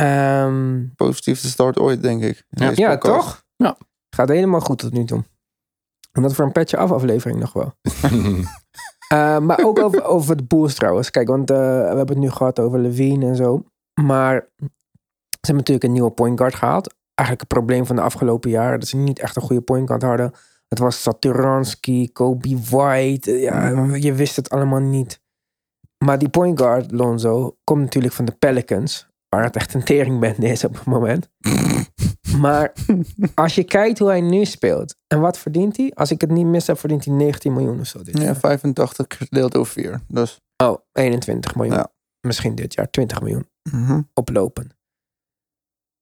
[0.00, 2.44] Ehm, Positiefste start ooit, denk ik.
[2.48, 2.70] Ja.
[2.74, 3.44] ja, toch?
[3.56, 3.76] Ja.
[4.16, 5.24] Gaat helemaal goed tot nu toe.
[6.12, 7.72] En dat voor een petje af aflevering nog wel.
[9.10, 11.10] Eh, maar ook over, over de Bulls trouwens.
[11.10, 13.64] Kijk, want eh, we hebben het nu gehad over Levine en zo.
[14.02, 14.66] Maar ze
[15.40, 16.94] hebben natuurlijk een nieuwe point guard gehaald.
[17.14, 18.80] Eigenlijk het probleem van de afgelopen jaren.
[18.80, 20.32] Dat ze niet echt een goede point guard hadden.
[20.68, 23.32] Het was Saturanski, Kobe White.
[23.32, 25.20] eh, Ja, je wist het allemaal niet.
[26.04, 29.09] Maar die point guard, Lonzo, komt natuurlijk van de Pelicans.
[29.30, 31.28] Waar het echt een teringbende is op het moment.
[32.42, 32.72] maar
[33.34, 34.96] als je kijkt hoe hij nu speelt.
[35.06, 35.92] En wat verdient hij?
[35.94, 38.02] Als ik het niet mis heb, verdient hij 19 miljoen of zo.
[38.02, 38.36] Dit Ja, jaar.
[38.36, 40.00] 85 gedeeld door 4.
[40.08, 41.76] Dus, Oh, 21 miljoen.
[41.76, 41.92] Ja.
[42.20, 44.00] Misschien dit jaar 20 miljoen mhm.
[44.14, 44.70] oplopen.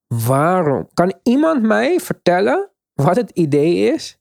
[0.07, 0.89] Waarom?
[0.95, 4.19] Kan iemand mij vertellen wat het idee is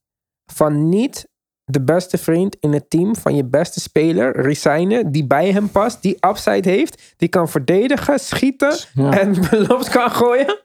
[0.51, 1.29] van niet
[1.69, 6.01] de beste vriend in het team van je beste speler resignen, die bij hem past,
[6.01, 9.19] die upside heeft, die kan verdedigen, schieten Ja.
[9.19, 10.59] en belofte kan gooien?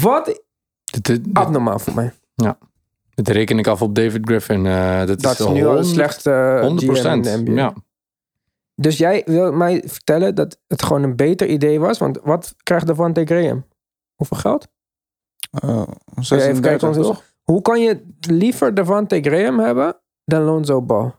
[0.00, 2.12] Wat Dit, dit, dit, abnormaal voor mij.
[3.14, 4.66] dit reken ik af op David Griffin.
[4.66, 5.86] eh, dat, Dat is is nu al de 100%.
[5.86, 7.12] slechtste GM 100%.
[7.12, 7.52] in de NBA.
[7.52, 7.72] Ja.
[8.74, 12.86] Dus jij wil mij vertellen dat het gewoon een beter idee was, want wat krijgt
[12.86, 13.64] Davante Graham?
[14.14, 14.68] Hoeveel geld?
[15.50, 17.22] Eh, even 36, kijken, ons toch?
[17.42, 19.96] Hoe kan je liever Davante Graham hebben
[20.28, 21.12] dan Lonzo Ball?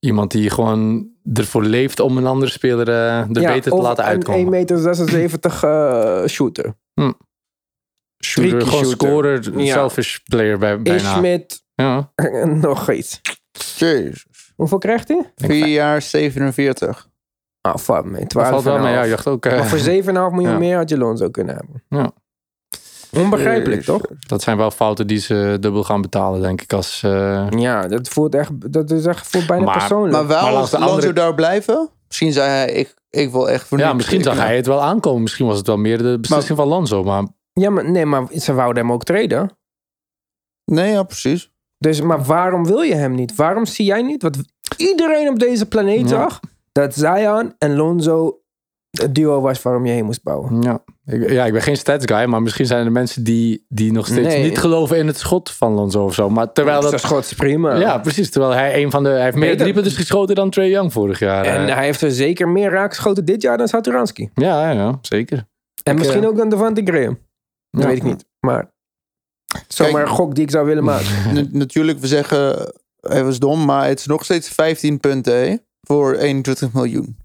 [0.00, 4.54] Iemand die gewoon ervoor leeft om een andere speler eh, er beter te laten uitkomen.
[4.54, 4.68] Een
[5.06, 6.74] 1,76 meter eh, shooter.
[8.24, 9.08] Shooter, Freaky gewoon shooter.
[9.44, 9.72] scorer, Ja.
[9.72, 10.98] selfish player bij, bijna.
[11.14, 12.12] Ishmit, Ja.
[12.68, 13.20] nog iets.
[13.76, 14.26] Jezus.
[14.56, 15.32] Hoeveel krijgt hij?
[15.36, 17.08] 4 jaar 47.
[17.62, 18.18] Oh, fuck me.
[18.18, 18.92] Dat 12 valt wel mee.
[18.92, 20.58] Ja, je dacht ook, eh, Maar voor 7,5 miljoen Ja.
[20.58, 21.82] meer had je Lonzo kunnen hebben.
[21.88, 22.12] Ja.
[23.16, 23.84] Onbegrijpelijk, Jezus.
[23.86, 24.02] toch?
[24.26, 26.72] dat zijn wel fouten die ze dubbel gaan betalen, denk ik.
[26.72, 30.12] Als, eh, Ja, dat voelt echt, dat is echt voelt bijna Maar- persoonlijk.
[30.12, 31.90] Maar wel Maar als andere- daar blijven.
[32.08, 35.22] Misschien zei hij, ik, ik wil echt voor ja, misschien zag hij het wel aankomen.
[35.22, 37.02] Misschien was het wel meer de beslissing van Lonzo.
[37.04, 39.50] Maar Ja, maar nee, maar ze wouden hem ook treden.
[40.64, 41.50] Nee, ja, precies.
[41.78, 43.34] Dus, maar waarom wil je hem niet?
[43.34, 44.36] Waarom zie jij niet wat
[44.76, 46.06] iedereen op deze planeet Ja.
[46.08, 46.40] zag?
[46.72, 48.40] Dat Zion en Lonzo
[49.00, 50.62] het duo was waarom je heen moest bouwen.
[50.62, 52.24] ja, ik, ja, ik ben geen stats guy.
[52.24, 54.42] Maar misschien zijn er mensen die, die nog steeds Nee.
[54.42, 56.30] niet geloven in het schot van Lonzo of zo.
[56.30, 57.00] Maar terwijl dat dat...
[57.00, 57.76] schot is prima.
[57.76, 58.30] Ja, precies.
[58.30, 59.08] Terwijl hij een van de...
[59.08, 59.60] Hij heeft meer Beter.
[59.62, 61.44] driepunters geschoten dan Trey Young vorig jaar.
[61.44, 61.74] En eh.
[61.74, 64.30] hij heeft er zeker meer raakgeschoten dit jaar dan Saturanski.
[64.34, 65.46] ja, ja, ja, zeker.
[65.82, 67.18] En misschien eh, ook dan Devante Graham.
[67.70, 67.88] Dat Ja.
[67.88, 68.24] weet ik niet.
[68.40, 68.70] Maar
[69.68, 71.06] zomaar een gok die ik zou willen maken.
[71.34, 75.56] Na- natuurlijk, we zeggen, hij was dom, maar het is nog steeds 15 punten hè,
[75.80, 77.16] voor 21 miljoen.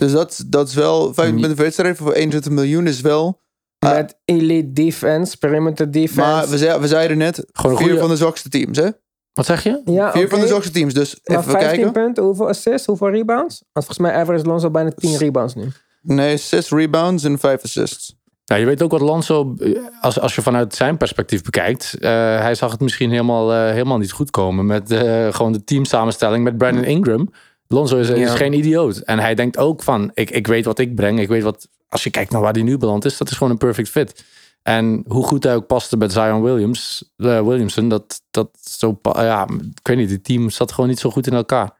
[0.00, 3.40] Dus dat, dat is wel, 15 Niet- punten per wedstrijd voor 21 miljoen is wel...
[3.78, 3.92] Ah.
[3.92, 6.20] Met elite defense, perimeter defense.
[6.20, 8.88] Maar we, zei, we zeiden net, Gewoon vier van de zwakste teams, hè?
[9.32, 9.80] Wat zeg je?
[9.84, 11.92] ja, Vier van de zwakste teams, dus Maar even 15 kijken.
[11.92, 13.62] punten, hoeveel assists, hoeveel rebounds?
[13.72, 15.68] Want volgens mij average Lonzo bijna 10 rebounds nu.
[16.02, 18.16] Nee, 6 rebounds en 5 assists.
[18.44, 22.10] Ja, je weet ook wat Lonzo, eh, als, als je vanuit zijn perspectief bekijkt, eh,
[22.40, 26.44] hij zag het misschien helemaal, eh, helemaal niet goed komen met eh, gewoon de teamsamenstelling
[26.44, 27.30] met Brandon Ingram.
[27.72, 28.36] Lonzo is, is Ja.
[28.36, 28.96] geen idioot.
[28.96, 31.20] En hij denkt ook van, ik, ik weet wat ik breng.
[31.20, 33.52] Ik weet wat, als je kijkt naar waar hij nu beland is, dat is gewoon
[33.52, 34.24] een perfect fit.
[34.62, 39.46] En hoe goed hij ook paste met Zion Williams, eh, Williamson, dat, dat zo, ja,
[39.74, 41.78] ik weet niet, het team zat gewoon niet zo goed in elkaar.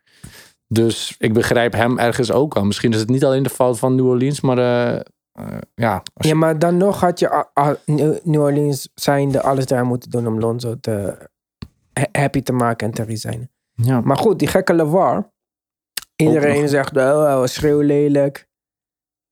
[0.69, 2.65] Dus ik begrijp hem ergens ook wel.
[2.65, 4.95] Misschien is het niet alleen de fout van New Orleans, maar eh,
[5.33, 7.47] eh, ja, als Ja, maar dan nog had je
[8.25, 11.17] New Orleans zijnde alles daar moeten doen om Lonzo te
[11.93, 13.51] ha- happy te maken en te resignen.
[13.75, 14.01] ja.
[14.01, 15.30] Maar goed, die gekke LeVar.
[16.21, 18.49] Iedereen zegt, oh, hij was schreeuwlelijk.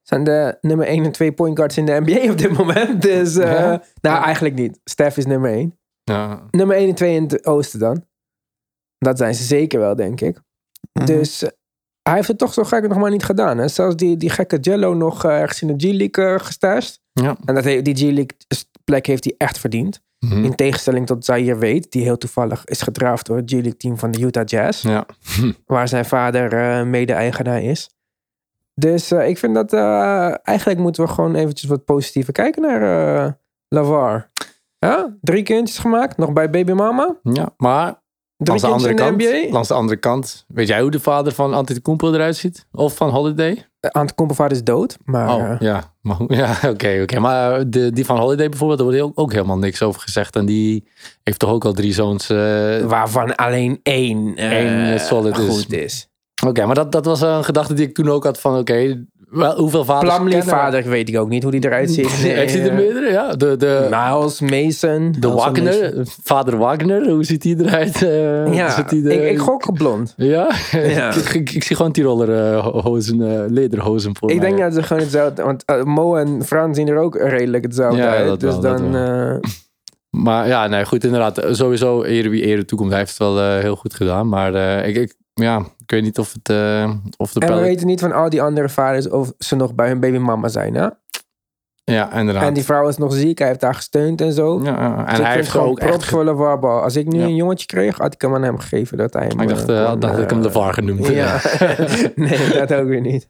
[0.03, 3.03] Zijn de nummer 1 en 2 point guards in de NBA op dit moment.
[3.03, 3.83] Dus, eh, Ja.
[4.01, 4.81] nou eigenlijk niet.
[4.85, 5.79] Steph is nummer 1.
[6.03, 6.46] ja.
[6.51, 8.05] Nummer 1 en 2 in het oosten dan.
[8.98, 10.40] Dat zijn ze zeker wel, denk ik.
[10.92, 11.07] Mhm.
[11.07, 11.51] Dus eh,
[12.03, 13.59] hij heeft het toch zo gek nog maar niet gedaan.
[13.59, 13.68] Hè?
[13.68, 16.81] Zelfs die, die gekke Jello nog eh, ergens in de G-League uh.
[17.12, 17.37] Ja.
[17.44, 18.37] En dat die G-League
[18.85, 20.01] plek heeft hij echt verdiend.
[20.19, 20.45] Mhm.
[20.45, 24.11] In tegenstelling tot Zaire weet, die heel toevallig is gedraafd door het G-League team van
[24.11, 24.83] de Utah Jazz.
[24.83, 25.07] Ja.
[25.67, 27.91] Waar zijn vader eh, mede-eigenaar is.
[28.75, 33.39] Dus eh, ik vind dat eh, eigenlijk moeten we gewoon eventjes wat positiever kijken naar
[33.69, 34.31] Lavar.
[34.79, 37.17] Ja, drie kindjes gemaakt, nog bij baby mama.
[37.23, 38.03] ja, maar
[38.46, 39.46] langs de, andere kant, NBA.
[39.53, 42.66] langs de andere kant, weet jij hoe de vader van Antetokounmpo eruit ziet?
[42.72, 43.66] Of van Holiday?
[43.81, 45.35] Antetokounmpo is dood, maar...
[45.35, 45.92] Oh, eh, ja.
[46.29, 47.18] Ja, oké, oké.
[47.18, 50.37] Maar de, die van Holiday bijvoorbeeld, daar wordt ook, ook helemaal niks over gezegd.
[50.37, 50.88] En die
[51.22, 52.31] heeft toch ook al drie zoons.
[52.31, 52.37] eh,
[52.85, 55.48] waarvan alleen één, eh, Eén, eh, solid is.
[55.48, 56.09] goed is.
[56.46, 58.59] Oké, maar dat, dat was een gedachte die ik toen ook had van...
[58.59, 62.11] Oké, Wel, hoeveel vaders Plumlee vader weet ik ook niet hoe die eruit ziet.
[62.11, 63.11] Heeft hij er meerdere?
[63.11, 65.14] Ja, de, de, Miles, Mason.
[65.19, 68.03] de Wagner, vader Wagner, hoe ziet hij eruit?
[68.03, 70.14] Eh, Ja, zit er- ik, ik gok op blond.
[70.17, 70.51] Ja?
[70.73, 71.14] Ja.
[71.14, 74.47] ik, ik, ik zie gewoon Tiroler eh, hozen, eh, lederhozen voor Ik mij.
[74.49, 75.43] denk dat ze gewoon hetzelfde...
[75.43, 78.27] Want Mo en Fran zien er ook redelijk hetzelfde Ja, uit.
[78.27, 78.97] dat dus wel, dat dan...
[78.97, 79.37] eh,
[80.11, 81.47] Maar ja, nee, goed, inderdaad.
[81.51, 82.91] Sowieso, ere wie ere toekomt.
[82.91, 84.29] Hij heeft het wel heel goed gedaan.
[84.29, 87.61] Maar eh, ik, ik, ja, ik weet niet of, het, eh, of de en we
[87.61, 90.74] weten niet van al die andere vaders of ze nog bij hun babymama zijn.
[90.74, 90.88] Hè?
[91.85, 92.42] Ja, inderdaad.
[92.42, 93.38] En die vrouw is nog ziek.
[93.38, 94.61] Hij heeft haar gesteund en zo.
[94.62, 94.96] ja, ja.
[94.96, 96.12] Dus en ik hij heeft gewoon ook echt...
[96.12, 96.81] LeVar Ball.
[96.81, 97.24] Als ik nu Ja.
[97.24, 98.96] een jongetje kreeg, had ik hem aan hem gegeven.
[98.98, 101.07] Dat hij hem, Ik dacht, eh, eh, dacht dat ik hem de VAR genoemd.
[101.07, 101.40] Ja.
[102.14, 103.29] nee, dat ook weer niet.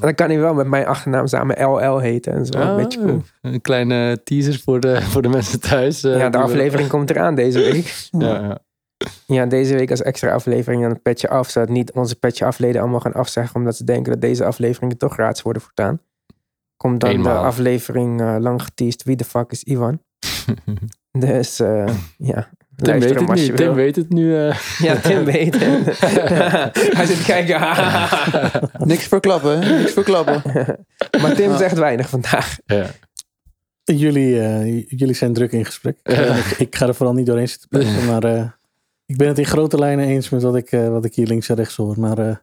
[0.00, 2.58] Dan kan hij wel met mijn achternaam samen LL heten en zo.
[2.58, 3.22] Ah, een beetje cool.
[3.42, 6.00] Een kleine teaser voor de, voor de mensen thuis.
[6.00, 8.08] Ja, de aflevering komt eraan deze week.
[8.10, 8.58] Ja,
[9.26, 9.46] ja.
[9.46, 11.50] Deze week als extra aflevering aan het petje af.
[11.50, 13.56] Zodat niet onze petje afleden allemaal gaan afzeggen.
[13.56, 16.00] Omdat ze denken dat deze afleveringen toch gratis worden voortaan.
[16.76, 17.40] Komt dan Eenmaal.
[17.40, 19.02] de aflevering eh, lang geteased.
[19.02, 20.00] Wie de fuck is Ivan?
[21.12, 21.86] dus eh,
[22.18, 23.42] ja, Tim weet het nu.
[23.42, 24.36] je Tim weet het nu.
[24.38, 24.58] eh.
[24.78, 25.98] Ja, Tim weet het.
[26.96, 27.60] Hij zit kijken.
[28.86, 29.58] Niks verklappen?
[29.78, 30.42] Niks verklappen.
[31.22, 32.56] maar Tim zegt weinig vandaag.
[32.66, 32.86] ja.
[33.84, 35.96] Jullie, eh, jullie zijn druk in gesprek.
[36.02, 38.44] Eh, ik, ik ga er vooral niet doorheen zitten praten, maar eh,
[39.06, 41.48] ik ben het in grote lijnen eens met wat ik, eh, wat ik hier links
[41.48, 42.00] en rechts hoor.
[42.00, 42.36] Maar eh,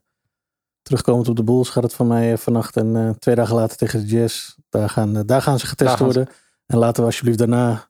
[0.81, 3.99] terugkomend op de Bulls gaat het van mij eh, vannacht en twee dagen later tegen
[3.99, 4.55] de Jazz.
[4.69, 6.03] Daar gaan, daar gaan ze getest ze.
[6.03, 6.27] worden.
[6.65, 7.89] En laten we alsjeblieft daarna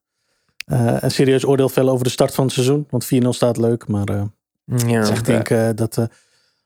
[0.65, 2.87] een serieus oordeel vellen over de start van het seizoen.
[2.89, 4.23] Want 4-0 staat leuk, maar eh,
[4.65, 6.07] Ja, ik denk dat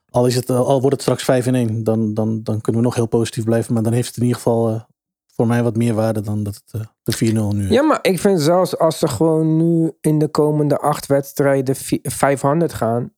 [0.09, 2.87] al, is het, al wordt het straks 5 in 1, dan, dan, dan kunnen we
[2.87, 3.73] nog heel positief blijven.
[3.73, 4.85] Maar dan heeft het in ieder geval
[5.35, 7.69] voor mij wat meer waarde dan dat het eh, de 4-0 nu is.
[7.69, 11.99] Ja, maar ik vind zelfs als ze gewoon nu in de komende acht wedstrijden vi-
[12.03, 13.13] 500 gaan,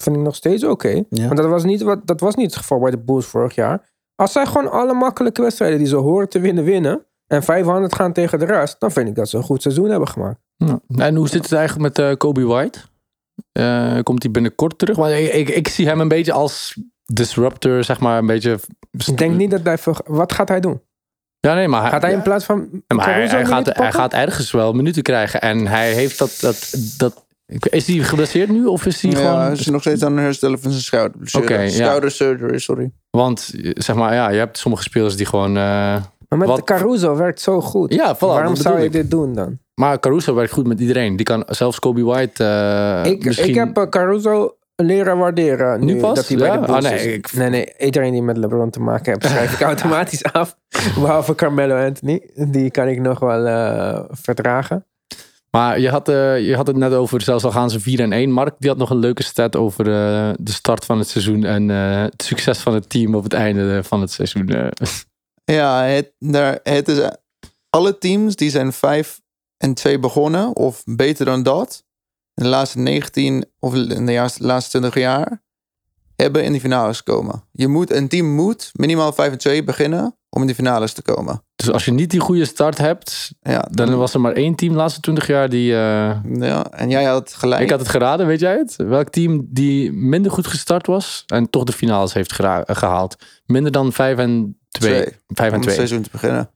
[0.00, 1.02] vind ik nog steeds oké.
[1.10, 1.24] Ja.
[1.26, 3.90] Want dat was, niet wat, dat was niet het geval bij de Bulls vorig jaar.
[4.14, 7.06] Als zij gewoon alle makkelijke wedstrijden die ze horen te winnen, winnen.
[7.26, 10.08] En 500 gaan tegen de rest, dan vind ik dat ze een goed seizoen hebben
[10.08, 10.40] gemaakt.
[10.56, 10.80] Ja.
[10.96, 12.78] En hoe zit het eigenlijk met eh, Kobe White?
[13.52, 14.96] Eh, komt hij binnenkort terug?
[14.96, 18.18] Want ik, ik, ik zie hem een beetje als disruptor, zeg maar.
[18.18, 18.58] Een beetje...
[19.06, 19.96] Ik denk niet dat hij veel.
[20.06, 20.80] Wat gaat hij doen?
[21.46, 22.68] Ja, nee, maar hij, Gaat hij in plaats van.
[22.94, 25.40] Maar hij, gaat, hij gaat ergens wel minuten krijgen.
[25.40, 26.36] En hij heeft dat...
[26.40, 27.24] dat, dat
[27.70, 28.66] is hij geblesseerd nu?
[28.66, 29.40] Of is hij Ja, gewoon...
[29.40, 31.62] hij is nog steeds aan het herstellen van zijn schouder.
[31.62, 31.68] Ja.
[31.68, 32.90] Schouder surgery, sorry.
[33.10, 35.48] Want zeg maar, ja, je hebt sommige spelers die gewoon...
[35.56, 35.62] eh,
[36.28, 37.94] Maar met wat- Caruso werkt zo goed.
[37.94, 38.92] ja, voilà, Waarom zou je ik.
[38.92, 39.58] dit doen dan?
[39.74, 41.16] Maar Caruso werkt goed met iedereen.
[41.16, 43.48] Die kan zelfs Kobe White eh, ik, misschien...
[43.48, 46.14] ik heb eh, Caruso leren waarderen nu, Nu pas?
[46.14, 48.80] dat hij bij de Bulls Ah, nee, ik- nee, nee, iedereen die met LeBron te
[48.80, 50.56] maken heeft, schrijf ik automatisch af.
[50.94, 52.30] Behalve Carmelo Anthony.
[52.34, 54.86] Die kan ik nog wel eh, verdragen.
[55.50, 58.12] Maar je had, eh, je had het net over, zelfs al gaan ze 4 en
[58.12, 58.30] 1.
[58.30, 61.44] Mark die had nog een leuke stat over eh, de start van het seizoen.
[61.44, 64.50] En eh, het succes van het team op het einde van het seizoen.
[65.44, 67.10] Ja, het, daar, het is,
[67.70, 69.20] alle teams die zijn 5
[69.56, 71.84] en 2 begonnen, of beter dan dat,
[72.34, 75.42] in de laatste 19 of in de laatste, laatste 20 jaar,
[76.16, 77.44] hebben in de finales gekomen.
[77.52, 81.02] Je moet, een team moet minimaal 5 en 2 beginnen om in de finales te
[81.02, 81.42] komen.
[81.56, 84.72] Dus als je niet die goede start hebt, Ja, dan was er maar één team
[84.72, 85.72] de laatste 20 jaar die...
[85.72, 87.62] eh, ja, en jij had gelijk.
[87.62, 88.76] ik had het geraden, weet jij het?
[88.76, 92.32] Welk team die minder goed gestart was en toch de finales heeft
[92.66, 93.16] gehaald?
[93.46, 94.90] Minder dan 5 en 2.
[95.02, 95.16] Twee.
[95.26, 95.74] 5 om en het 2.
[95.74, 96.50] seizoen te beginnen.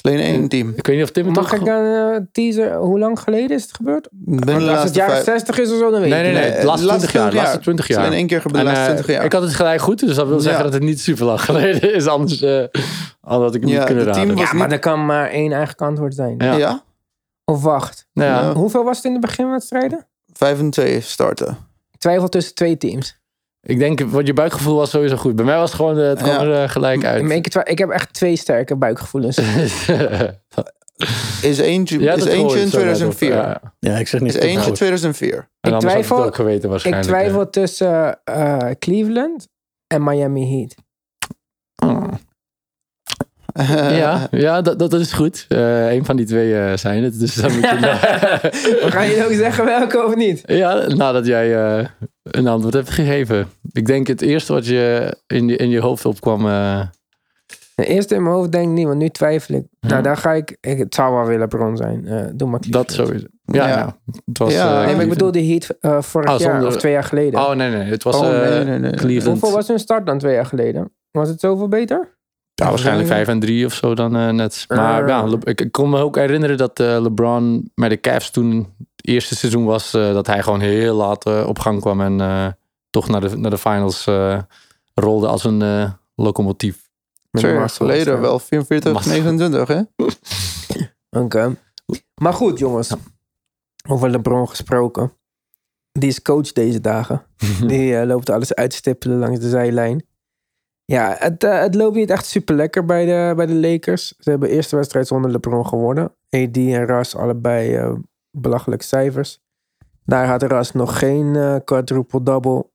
[0.00, 0.72] Alleen één team.
[0.76, 2.74] Ik weet niet of Tim het Mag ik een eh, teaser?
[2.76, 4.08] Hoe lang geleden is het gebeurd?
[4.10, 6.34] De als het laatste jaren vijf- 60 is of zo, dan weet Nee, ik nee,
[6.34, 6.42] niet.
[6.42, 6.56] nee.
[6.56, 7.22] Nee, laatste de 20 jaar.
[7.22, 7.98] laatste De laatste 20 jaar.
[7.98, 9.24] Alleen één keer gebeurd de En, laatste eh, 20 jaar.
[9.24, 10.64] Ik had het gelijk goed, dus dat wil zeggen Ja.
[10.70, 12.06] dat het niet super lang geleden is.
[12.06, 12.64] Anders eh,
[13.20, 14.34] had ik het Ja, niet kunnen raden.
[14.34, 16.34] was- Ja, maar er kan maar één eigenlijk antwoord zijn.
[16.38, 16.54] Ja.
[16.56, 16.82] ja.
[17.44, 18.06] Of wacht.
[18.12, 18.56] Nou.
[18.56, 20.06] Hoeveel was het in de beginwedstrijden?
[20.32, 21.48] 5 en 2 starten.
[21.92, 23.18] Ik twijfel tussen twee teams.
[23.62, 25.36] Ik denk, wat je buikgevoel was sowieso goed.
[25.36, 26.40] Bij mij was het gewoon, eh, het kwam Ja.
[26.40, 27.30] er eh, gelijk uit.
[27.30, 29.38] Ik, ik heb echt twee sterke buikgevoelens.
[31.42, 33.14] Is eentje, Ja, is dat eentje hoor in je zo net op.
[33.16, 33.28] 2004.
[33.34, 33.60] Ja.
[33.78, 34.74] Ja, ik zeg niet Is eentje goed.
[34.74, 35.34] 2004.
[35.60, 39.48] En anders had twijfel- ik het ook geweten ik twijfel tussen eh, Cleveland
[39.86, 40.74] en Miami Heat.
[44.02, 45.44] Ja, ja dat, dat is goed.
[45.48, 47.18] Eh een van die twee eh, zijn het.
[47.20, 47.78] Dus dan moet je...
[48.82, 50.42] Maar Ga je ook zeggen welke of niet?
[50.46, 51.86] ja, nadat jij eh,
[52.22, 53.46] een antwoord hebt gegeven.
[53.72, 56.46] Ik denk het eerste wat je in je, in je hoofd opkwam...
[56.46, 56.80] eh,
[57.74, 59.64] De eerste in mijn hoofd denk ik niet, want nu twijfel ik.
[59.80, 59.88] Ja.
[59.88, 60.56] Nou, dan ga ik...
[60.60, 62.06] ik het zou wel weer LeBron zijn.
[62.06, 63.26] Eh, doe maar dat sowieso.
[63.44, 63.76] Ja, Ja.
[63.78, 63.96] ja.
[64.24, 64.52] het was...
[64.52, 64.80] Ja.
[64.80, 67.04] eh, Nee, maar ik bedoel de Heat eh, vorig Oh, jaar zonder- of twee jaar
[67.04, 67.40] geleden.
[67.40, 67.82] Oh, nee, nee.
[67.84, 68.90] Het was Oh, eh, nee, nee, nee.
[68.90, 69.40] Cleveland.
[69.40, 70.92] Hoeveel was hun start dan twee jaar geleden?
[71.10, 72.16] Was het zoveel beter?
[72.58, 74.64] Ja, waarschijnlijk 5 en 3 of zo dan eh, net.
[74.68, 78.30] Maar ja, Le- ik, ik kon me ook herinneren dat eh, LeBron met de Cavs
[78.30, 82.20] toen het eerste seizoen was, eh, dat hij gewoon heel laat op gang kwam en
[82.20, 82.46] eh,
[82.90, 84.38] toch naar de, naar de finals eh,
[84.94, 86.86] rolde als een, eh, locomotief.
[87.30, 89.10] Twee geleden wel 44, Marcel.
[89.12, 89.80] 29 hè?
[91.24, 91.56] Oké.
[92.14, 92.92] Maar goed, jongens.
[93.88, 95.12] Over LeBron gesproken.
[95.92, 97.22] Die is coach deze dagen.
[97.66, 100.06] Die loopt alles uitstippelen langs de zijlijn.
[100.92, 104.14] Ja, het, eh, het loopt niet echt super lekker bij de, bij de Lakers.
[104.18, 106.04] Ze hebben de eerste wedstrijd zonder LeBron gewonnen.
[106.30, 107.92] AD en Ras allebei eh,
[108.30, 109.40] belachelijk cijfers.
[110.04, 112.66] Daar had Ras nog geen eh quadruple-double.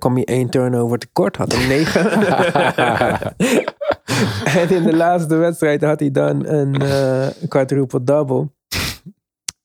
[0.00, 2.10] Kwam hij één turnover tekort, had een negen.
[4.60, 8.50] en in de laatste wedstrijd had hij dan een eh quadruple-double.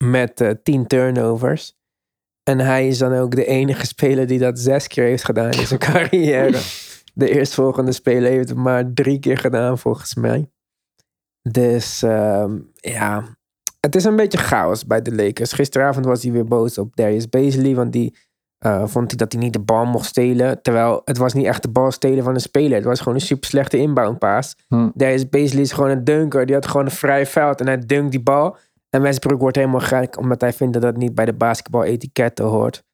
[0.04, 1.76] Met 10 turnovers.
[2.42, 5.66] En hij is dan ook de enige speler die dat zes keer heeft gedaan in
[5.66, 6.58] zijn carrière.
[7.18, 10.50] De eerstvolgende speler heeft het maar drie keer gedaan, volgens mij.
[11.42, 13.24] Dus ehm, ja,
[13.80, 15.52] het is een beetje chaos bij de Lakers.
[15.52, 18.16] Gisteravond was hij weer boos op Darius Bazley, want die
[18.58, 20.62] eh, vond hij dat hij niet de bal mocht stelen.
[20.62, 22.76] Terwijl het was niet echt de bal stelen van een speler.
[22.76, 24.56] Het was gewoon een super slechte inbound pass.
[24.68, 24.88] Hm.
[24.94, 26.46] Darius Bazley is gewoon een dunker.
[26.46, 28.56] Die had gewoon een vrij veld en hij dunkt die bal.
[28.90, 32.86] En Westbrook wordt helemaal gek, omdat hij vindt dat dat niet bij de basketbal-etiketten hoort.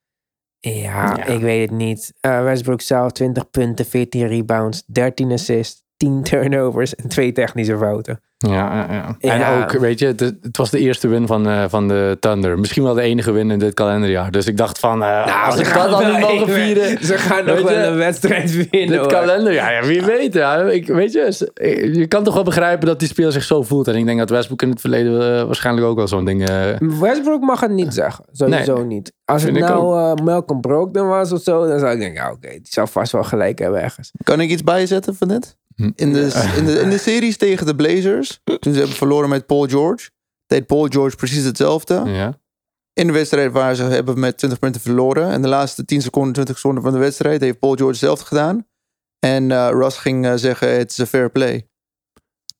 [0.72, 1.24] Ja, Ja.
[1.26, 2.12] ik weet het niet.
[2.20, 8.20] Eh, Westbrook zelf 20 punten, 14 rebounds, 13 assists, 10 turnovers en twee technische fouten.
[8.36, 9.16] Ja, ja, ja.
[9.30, 9.62] En Ja.
[9.62, 12.58] ook, weet je, het, het was de eerste win van, eh, van de Thunder.
[12.58, 14.30] Misschien wel de enige win in dit kalenderjaar.
[14.30, 17.04] Dus ik dacht van, eh, als ze ik gaan dat dan mogen vieren.
[17.04, 18.88] Ze gaan nog wel een wedstrijd winnen.
[18.88, 19.06] Dit hoor.
[19.08, 20.34] kalenderjaar, ja, wie weet.
[20.34, 20.56] Ja.
[20.62, 21.50] Ik, weet je, s-
[21.98, 23.88] je kan toch wel begrijpen dat die speler zich zo voelt.
[23.88, 26.48] En ik denk dat Westbrook in het verleden eh, waarschijnlijk ook wel zo'n ding...
[26.48, 28.24] eh, Westbrook mag het niet zeggen.
[28.32, 29.12] Sowieso Nee, niet.
[29.24, 32.48] Als het nou eh, Malcolm Brogdon was of zo, dan zou ik denken, ja, oké,
[32.48, 34.12] die zou vast wel gelijk hebben ergens.
[34.22, 35.56] Kan ik iets bijzetten van dit?
[35.76, 35.90] Hm.
[35.96, 39.46] In de, in, de, in de series tegen de Blazers, toen ze hebben verloren met
[39.46, 40.10] Paul George,
[40.46, 42.02] deed Paul George precies hetzelfde.
[42.06, 42.42] ja.
[42.92, 45.30] In de wedstrijd waar ze hebben met 20 punten verloren.
[45.30, 48.66] En de laatste 10 seconden, 20 seconden van de wedstrijd heeft Paul George hetzelfde gedaan.
[49.18, 51.68] En eh Russ ging eh, zeggen, het is een fair play.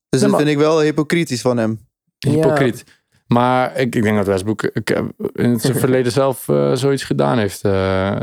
[0.09, 1.89] Dus dat maar- vind ik wel hypocritisch van hem.
[2.19, 2.85] Hypocriet.
[3.27, 7.63] Maar ik, ik denk dat Westbrook eh, in het verleden zelf eh, zoiets gedaan heeft.
[7.65, 7.71] eh.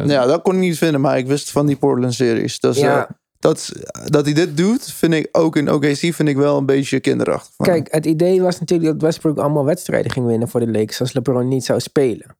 [0.05, 2.59] Ja, dat kon ik niet vinden, maar ik wist van die Portland series.
[2.59, 3.20] Dus Ja.
[3.45, 3.71] Eh, dat,
[4.05, 7.53] dat hij dit doet, vind ik ook in OKC vind ik wel een beetje kinderachtig.
[7.55, 7.65] van.
[7.65, 11.13] Kijk, het idee was natuurlijk dat Westbrook allemaal wedstrijden ging winnen voor de Lakers als
[11.13, 12.37] LeBron niet zou spelen.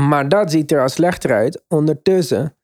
[0.00, 1.64] Maar dat ziet er al slechter uit.
[1.68, 2.56] Ondertussen,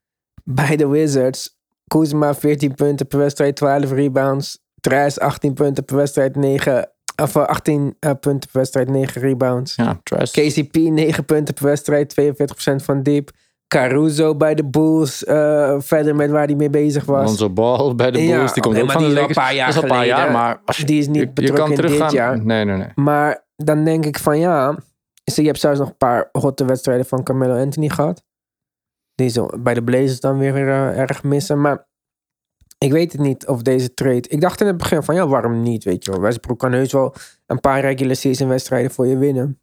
[0.45, 4.59] bij de Wizards, Kuzma 14 punten per wedstrijd, 12 rebounds.
[4.81, 9.75] Trash 18 punten per wedstrijd, 9, of eh, 18 eh, punten per wedstrijd, 9 rebounds.
[9.75, 10.01] ja.
[10.25, 13.31] KCP 9 punten per wedstrijd, 42% van diep.
[13.71, 17.31] Caruso bij de Bulls, eh, verder met waar hij mee bezig was.
[17.31, 19.29] Onze bal bij de Bulls, Ja, die komt nee, ook van de die is al
[19.29, 19.37] Lakers.
[19.37, 21.17] een paar jaar dat is al een paar jaar, maar als je, Die is niet
[21.17, 22.45] je, je betrokken kan in dit jaar.
[22.45, 22.89] Nee, nee, nee.
[22.95, 24.79] Maar dan denk ik van ja.
[25.25, 28.25] Je hebt zelfs nog een paar hotte wedstrijden van Carmelo Anthony gehad.
[29.15, 31.61] Die zo bij de Blazers dan weer eh, erg missen.
[31.61, 31.89] Maar
[32.79, 34.29] ik weet het niet of deze trade.
[34.29, 35.85] Ik dacht in het begin van ja, waarom niet?
[35.85, 36.21] Weet je wel.
[36.21, 37.15] Westbrook kan heus wel
[37.47, 39.61] een paar regular season wedstrijden voor je winnen.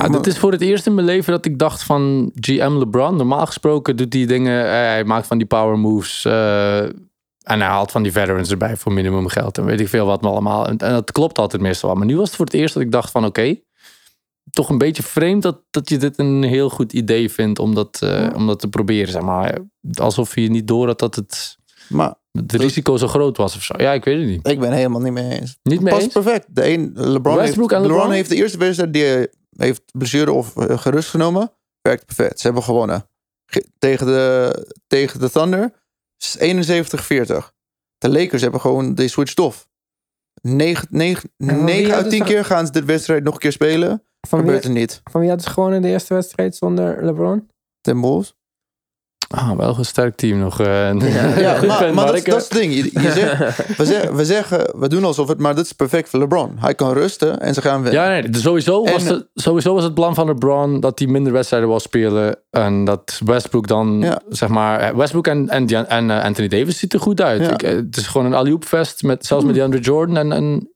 [0.00, 3.16] Ah, dit is voor het eerst in mijn leven dat ik dacht van GM LeBron.
[3.16, 6.24] Normaal gesproken doet hij dingen, eh, hij maakt van die power moves.
[6.24, 6.82] eh,
[7.40, 9.58] en hij haalt van die veterans erbij voor minimum geld.
[9.58, 10.66] En weet ik veel wat allemaal.
[10.66, 11.98] En, en dat klopt altijd meestal wel.
[11.98, 13.56] Maar nu was het voor het eerst dat ik dacht van oké.
[14.50, 17.98] toch een beetje vreemd dat, dat je dit een heel goed idee vindt om dat,
[18.02, 19.12] eh, om dat te proberen.
[19.12, 19.58] Zeg maar.
[19.94, 21.56] Alsof je niet door had dat het,
[21.88, 23.74] Maar het risico zo groot was of zo.
[23.76, 24.48] Ja, ik weet het niet.
[24.48, 25.58] ik ben helemaal niet mee eens.
[25.62, 26.12] Niet mee eens?
[26.12, 26.46] perfect.
[26.48, 28.10] De een, LeBron, heeft, Westbrook LeBron LeBron?
[28.12, 31.52] heeft de eerste wedstrijd die heeft blessure of eh, gerust genomen.
[31.80, 32.40] Werkt perfect.
[32.40, 33.06] Ze hebben gewonnen.
[33.46, 35.72] Ge- tegen, de, tegen de Thunder.
[36.18, 37.52] is 71-40.
[37.98, 39.68] De Lakers hebben gewoon, they switched off.
[40.42, 43.34] 9, 9, van wie 9 uit hadden 10 ze- keer gaan ze dit wedstrijd nog
[43.34, 44.02] een keer spelen.
[44.28, 45.00] Van Gebeurt wie, er niet.
[45.10, 47.48] van wie hadden ze gewoon in de eerste wedstrijd zonder LeBron?
[47.80, 48.34] Tim Bulls.
[49.34, 50.60] Ah, wel een sterk team nog.
[50.60, 50.92] eh.
[51.38, 52.16] Ja, Goed maar, maar dat, Mark.
[52.16, 52.74] is- dat is het ding.
[52.74, 56.08] Je, je zegt, we, zeggen, we zeggen, we doen alsof het, maar dat is perfect
[56.08, 56.56] voor LeBron.
[56.58, 58.02] Hij kan rusten en ze gaan winnen.
[58.02, 61.32] Ja, nee, dus sowieso, was het, sowieso was het plan van LeBron dat hij minder
[61.32, 62.36] wedstrijden wil spelen.
[62.50, 64.20] En dat Westbrook dan, Ja.
[64.28, 67.40] zeg maar, eh, Westbrook en, en, en eh, Anthony Davis ziet er goed uit.
[67.40, 67.50] Ja.
[67.52, 70.16] Ik, eh, het is gewoon een alley fest, met, zelfs met DeAndre Jordan.
[70.16, 70.70] En, en,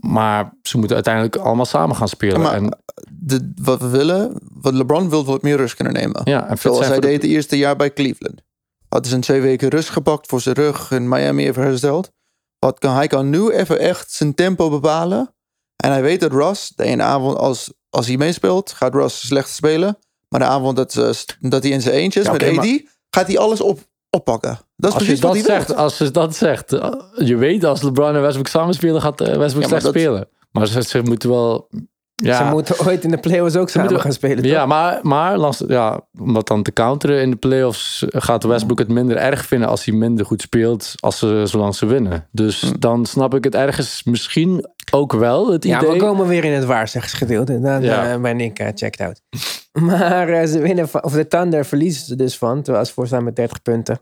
[0.00, 2.40] maar ze moeten uiteindelijk allemaal samen gaan spelen.
[2.40, 2.78] Maar- en,
[3.26, 6.20] De, wat we willen, wat LeBron wil, wat meer rust kunnen nemen.
[6.24, 8.42] ja, en Zoals hij de- deed het eerste jaar bij Cleveland.
[8.88, 12.10] Had zijn twee weken rust gepakt voor zijn rug in Miami even hersteld.
[12.58, 15.34] Wat kan, hij kan nu even echt zijn tempo bepalen.
[15.76, 19.48] En hij weet dat Russ, de ene avond als, als hij meespeelt, gaat Russ slecht
[19.50, 19.98] spelen.
[20.28, 21.10] Maar de avond dat, eh,
[21.40, 24.58] dat hij in zijn eentje is Ja, met AD, gaat hij alles op, oppakken.
[24.76, 25.76] Dat is Als je, precies wat dat hij zegt, wil.
[25.76, 29.36] als je dat zegt, eh, je weet als LeBron en Westbrook samen spelen, gaat eh,
[29.36, 30.28] Westbrook Ja, slecht dat- spelen.
[30.52, 31.68] Maar ze, ze moeten wel
[32.14, 34.44] Ja, Ze moeten ooit in de playoffs ook samen moeten- gaan spelen.
[34.44, 34.68] Ja, toch?
[34.68, 38.88] maar, maar langs- ja, om dat dan te counteren in de playoffs gaat Westbrook het
[38.88, 42.28] minder erg vinden als hij minder goed speelt, als ze, zolang ze winnen.
[42.32, 45.92] Dus dan snap ik het ergens misschien ook wel, het Ja, idee.
[45.92, 47.60] we komen weer in het waarzeggersgedeelte.
[47.60, 48.12] Dan Ja.
[48.12, 49.20] eh, ben ik eh, checked out.
[49.72, 53.06] Maar eh, ze winnen van, of de Thunder verliezen ze dus van, terwijl ze voor
[53.06, 53.98] staan met 30 punten.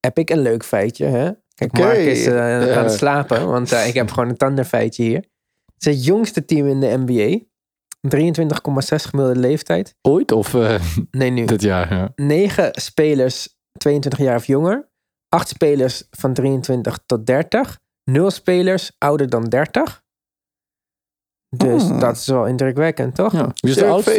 [0.00, 1.30] Heb ik een leuk feitje, hè?
[1.54, 1.82] Kijk, Oké.
[1.82, 5.24] Mark is eh, aan het slapen, want eh, ik heb gewoon een Thunder feitje hier.
[5.84, 7.44] Het is het jongste team in de NBA.
[8.00, 9.94] 23,6 gemiddelde leeftijd.
[10.02, 11.44] Ooit of eh, Nee, nu.
[11.44, 11.94] dit jaar?
[11.94, 12.12] Ja.
[12.16, 14.88] 9 spelers 22 jaar of jonger.
[15.28, 17.80] 8 spelers van 23 tot 30.
[18.10, 20.02] 0 spelers ouder dan 30.
[21.56, 22.00] Dus Hmm.
[22.00, 23.32] dat is wel indrukwekkend, toch?
[23.32, 23.50] Ja.
[23.54, 24.14] Wie is de oudste?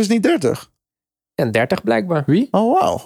[0.00, 0.70] Is niet 30?
[1.34, 2.22] En 30 blijkbaar.
[2.26, 2.48] Wie?
[2.50, 3.04] Oh, wauw.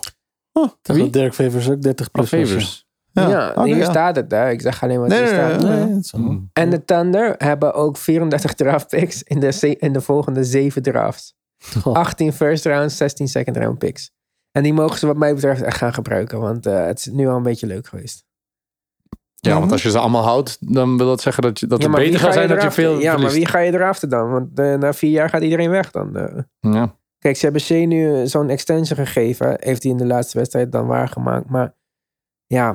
[0.83, 2.84] Dat Dirk Favors ook 30 plus Favors.
[3.23, 3.85] Ja, hier ja.
[3.91, 4.31] staat het.
[4.31, 4.51] Hè.
[4.51, 5.63] Ik zeg alleen wat Nee, hier nee, staat.
[5.63, 5.85] nee.
[5.85, 6.51] Nee, Hmm.
[6.53, 11.35] En de Thunder hebben ook 34 draft picks in de, in de volgende 7 drafts.
[11.85, 11.95] Oh.
[11.95, 14.11] 18 first round, 16 second round picks.
[14.53, 16.41] En die mogen ze wat mij betreft echt gaan gebruiken.
[16.41, 18.25] Want eh, het is nu al een beetje leuk geweest.
[19.35, 21.89] Ja, want als je ze allemaal houdt, dan wil dat zeggen dat, je, dat Ja,
[21.89, 24.31] het beter ga gaat zijn dat je veel Ja, maar wie ga je draften dan?
[24.31, 26.17] Want eh, na vier jaar gaat iedereen weg dan.
[26.17, 26.43] eh.
[26.61, 26.97] Ja.
[27.19, 29.57] Kijk, ze hebben Shea nu zo'n extension gegeven.
[29.61, 31.49] Heeft hij in de laatste wedstrijd dan waargemaakt.
[31.51, 31.75] Maar
[32.47, 32.75] ja,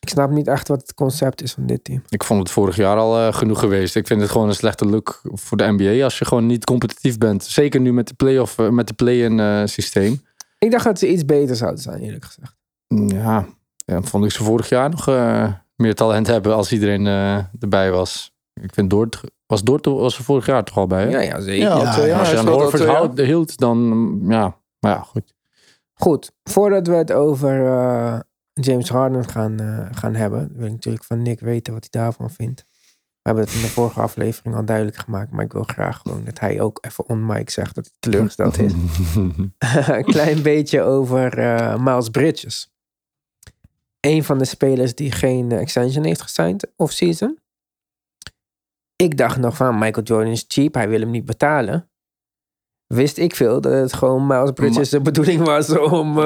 [0.00, 2.02] ik snap niet echt wat het concept is van dit team.
[2.08, 3.96] Ik vond het vorig jaar al eh, genoeg geweest.
[3.96, 7.18] Ik vind het gewoon een slechte look voor de NBA als je gewoon niet competitief
[7.18, 7.44] bent.
[7.44, 10.22] Zeker nu met de play-off, eh, met de play-in eh, systeem.
[10.58, 12.56] Ik dacht dat ze iets beter zouden zijn, eerlijk gezegd.
[13.14, 17.38] Ja, ja, vond ik ze vorig jaar nog eh, meer talent hebben als iedereen eh,
[17.60, 18.32] erbij was.
[18.62, 21.02] Ik vind Dort, was Dort was er vorig jaar toch al bij?
[21.02, 21.08] hè?
[21.10, 21.68] Ja, ja zeker.
[21.68, 22.18] Ja, al Ja, twee ja, jaar.
[22.18, 24.56] als je dan Horford houdt, hield, dan ja.
[24.80, 25.34] Maar ja, goed.
[25.94, 28.18] Goed, voordat we het over eh,
[28.60, 32.30] James Harden gaan, eh, gaan hebben, wil ik natuurlijk van Nick weten wat hij daarvan
[32.30, 32.64] vindt.
[33.22, 36.24] We hebben het in de vorige aflevering al duidelijk gemaakt, maar ik wil graag gewoon
[36.24, 38.72] dat hij ook even on mic zegt dat hij teleurgesteld is.
[39.96, 42.72] een klein beetje over eh, Miles Bridges.
[44.00, 47.38] Een van de spelers die geen eh, extension heeft gesigned off-season.
[48.96, 51.90] Ik dacht nog van Michael Jordan is cheap, hij wil hem niet betalen.
[52.86, 56.18] Wist ik veel dat het gewoon Miles Bridges de bedoeling was om,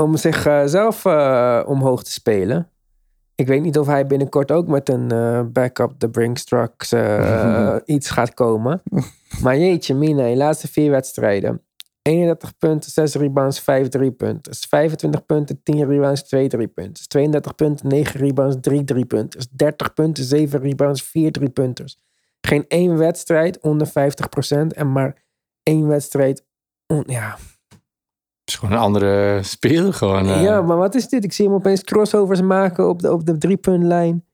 [0.00, 2.68] om zichzelf eh omhoog te spelen.
[3.34, 8.10] Ik weet niet of hij binnenkort ook met een eh, backup the trucks eh, iets
[8.10, 8.82] gaat komen.
[9.42, 11.62] Maar jeetje, Mina, in de laatste vier wedstrijden.
[12.02, 14.54] 31 punten, 6 rebounds, 5 3 punten.
[14.68, 17.08] 25 punten, 10 rebounds, 2 3 punten.
[17.08, 19.46] 32 punten, 9 rebounds, 3 3 punten.
[19.50, 21.98] 30 punten, 7 rebounds, 4 3 punters.
[22.40, 25.22] Geen één wedstrijd onder 50% en maar
[25.62, 26.44] één wedstrijd.
[26.86, 27.36] On, ja.
[28.50, 29.94] Is gewoon een andere speler.
[29.94, 30.42] Gewoon, eh.
[30.42, 31.24] ja, maar wat is dit?
[31.24, 34.24] Ik zie hem opeens crossovers maken op de, op de driepuntlijn.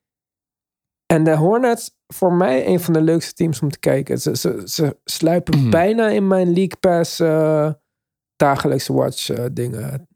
[1.06, 4.20] En de Hornets, voor mij een van de leukste teams om te kijken.
[4.20, 7.70] Ze, ze, ze sluipen bijna in mijn League Pass eh,
[8.36, 10.08] dagelijkse watch eh, dingen.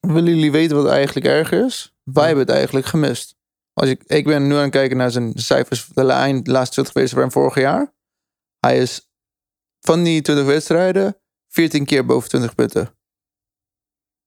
[0.00, 1.96] Willen jullie weten wat eigenlijk erger is?
[2.02, 3.36] Wij hebben het eigenlijk gemist.
[3.72, 6.74] Als ik, ik ben nu aan het kijken naar zijn cijfers de, lijn, de laatste
[6.74, 7.94] 20 wedstrijden van vorig jaar.
[8.58, 9.12] Hij is
[9.80, 11.16] van die 20 wedstrijden
[11.54, 12.94] 14 keer boven 20 punten.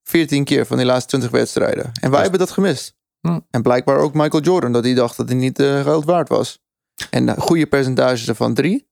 [0.04, 1.92] 14 keer van die laatste 20 wedstrijden.
[2.02, 2.96] En wij hebben dat gemist.
[3.22, 3.40] Hm.
[3.50, 6.60] En blijkbaar ook Michael Jordan, dat hij dacht dat hij niet eh, geld waard was.
[7.10, 8.90] En eh, goede percentages ervan drie.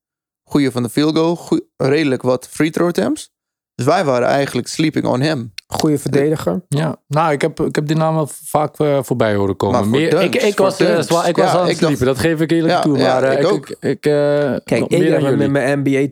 [0.50, 1.36] Goede van de field goal.
[1.36, 3.34] goeie- redelijk wat free throw attempts.
[3.76, 5.54] Dus wij waren eigenlijk sleeping on him.
[5.68, 6.66] Goede verdediger.
[6.68, 9.76] Ja, nou, ik heb, ik heb die naam wel vaak eh, voorbij horen komen.
[9.76, 11.08] Maar voor Meer, dunks, ik, ik voor was, eh, dunks.
[11.08, 12.98] zwaar- ik was Ja, aan het sliepen, dat geef ik eerlijk Ja, toe.
[12.98, 13.70] Maar eh, ik ik, ook.
[13.70, 14.12] ik, ik, eh,
[14.64, 16.08] Kijk, nog ik meer heb in mijn NBA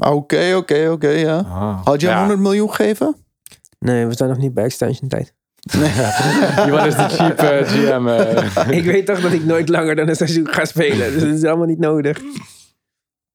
[0.00, 0.16] 2K team.
[0.16, 1.36] Oké, oké, oké, ja.
[1.38, 1.84] Ah.
[1.84, 2.20] Had je hem Ja.
[2.20, 3.16] 100 miljoen gegeven?
[3.78, 5.34] Nee, we zijn nog niet bij extension tijd.
[6.66, 8.06] Iemand is de cheap eh, GM.
[8.08, 8.78] eh.
[8.78, 11.12] ik weet toch dat ik nooit langer dan een seizoen ga spelen.
[11.12, 12.18] Dus dat is allemaal niet nodig.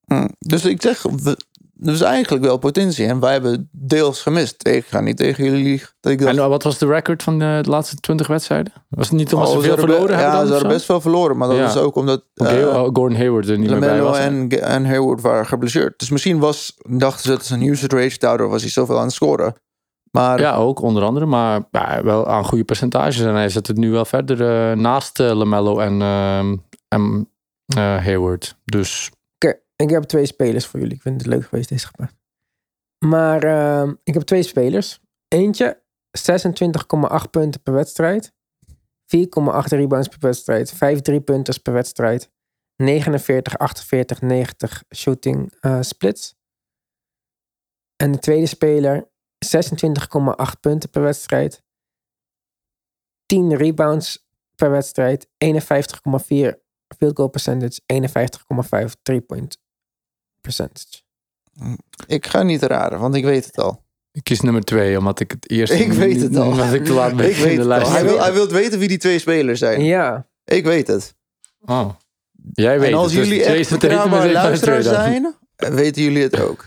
[0.06, 0.28] Hm.
[0.38, 1.36] Dus ik zeg, we,
[1.80, 3.06] is eigenlijk wel potentie.
[3.06, 4.66] En wij hebben deels gemist.
[4.68, 5.82] Ik ga niet tegen jullie.
[6.00, 8.72] Dat ik dacht, En wat was de record van de laatste 20 wedstrijden?
[8.88, 10.30] Was het niet omdat oh, ze ze veel verloren Ja, hebben?
[10.30, 11.36] ze dan of hadden best wel verloren.
[11.36, 11.66] Maar dat Ja.
[11.68, 14.18] is ook omdat Oké, eh, oh, Gordon Hayward er niet meer bij was.
[14.18, 15.98] en, en Hayward waren geblesseerd.
[15.98, 18.18] Dus misschien was, dachten ze dat is een usage rate.
[18.18, 19.54] Daardoor was hij zoveel aan het scoren.
[20.10, 21.26] Maar Ja, ook onder andere.
[21.26, 23.20] Maar ja, wel aan goede percentages.
[23.20, 26.56] En hij zet het nu wel verder eh, naast eh, LaMelo en, ehm,
[26.88, 27.28] en
[27.78, 28.56] Hayward.
[28.64, 29.10] Dus
[29.76, 30.94] ik heb twee spelers voor jullie.
[30.94, 32.14] Ik vind het leuk geweest deze gepraat.
[32.98, 35.00] Maar ehm, ik heb twee spelers.
[35.28, 35.82] Eentje
[36.18, 38.32] 26,8 punten per wedstrijd.
[39.06, 39.18] 4,8
[39.68, 40.72] rebounds per wedstrijd.
[40.72, 42.30] 5 driepunters per wedstrijd.
[42.76, 46.34] 49, 48, 90 shooting eh, splits.
[47.96, 49.10] En de tweede speler
[49.46, 51.64] 26,8 punten per wedstrijd.
[53.26, 55.28] 10 rebounds per wedstrijd.
[55.44, 56.64] 51,4
[56.98, 59.64] field goal percentage, 51,5 three-point
[60.46, 61.02] percentage.
[62.06, 63.84] Ik ga niet raden, want ik weet het al.
[64.12, 65.72] Ik kies nummer twee, omdat ik het eerst...
[65.72, 66.48] Ik weet het al.
[66.48, 67.86] Omdat ik te laat ben Ik weet in de het lijst.
[67.86, 67.92] al.
[67.92, 69.84] Hij wil, hij wil weten wie die twee spelers zijn.
[69.84, 71.14] Ja, Ik weet het.
[71.60, 71.90] Oh.
[72.52, 76.40] Jij weet en als het, dus jullie twee echt betrouwbare luisteraars zijn, weten jullie het
[76.40, 76.64] ook.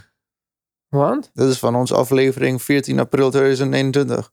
[0.90, 1.30] want?
[1.34, 4.32] Dat is van onze aflevering 14 april 2021.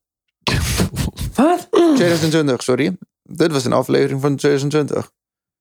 [1.34, 1.68] Wat?
[1.70, 2.96] 2020, sorry.
[3.22, 5.10] Dit was een aflevering van 2020.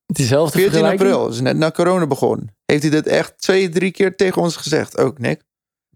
[0.05, 1.11] Diezelfde 14 vergelijking?
[1.11, 2.49] april, dus net na corona begon.
[2.65, 4.97] Heeft hij dit echt twee, drie keer tegen ons gezegd?
[4.97, 5.41] Ook, Nick?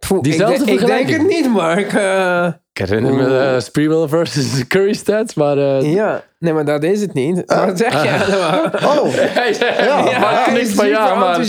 [0.07, 1.93] Poeh, Diezelfde ik, de- ik denk het niet, Mark.
[1.93, 5.57] Eh, Ik herinner me uh, Spreewell versus Curry stats, maar...
[5.57, 7.43] eh, ja, nee, maar dat is het niet.
[7.45, 8.37] Wat zeg je?
[8.85, 9.03] Oh,
[9.39, 11.39] Hij zei, Ja, ja, maar niks is van ja, maar...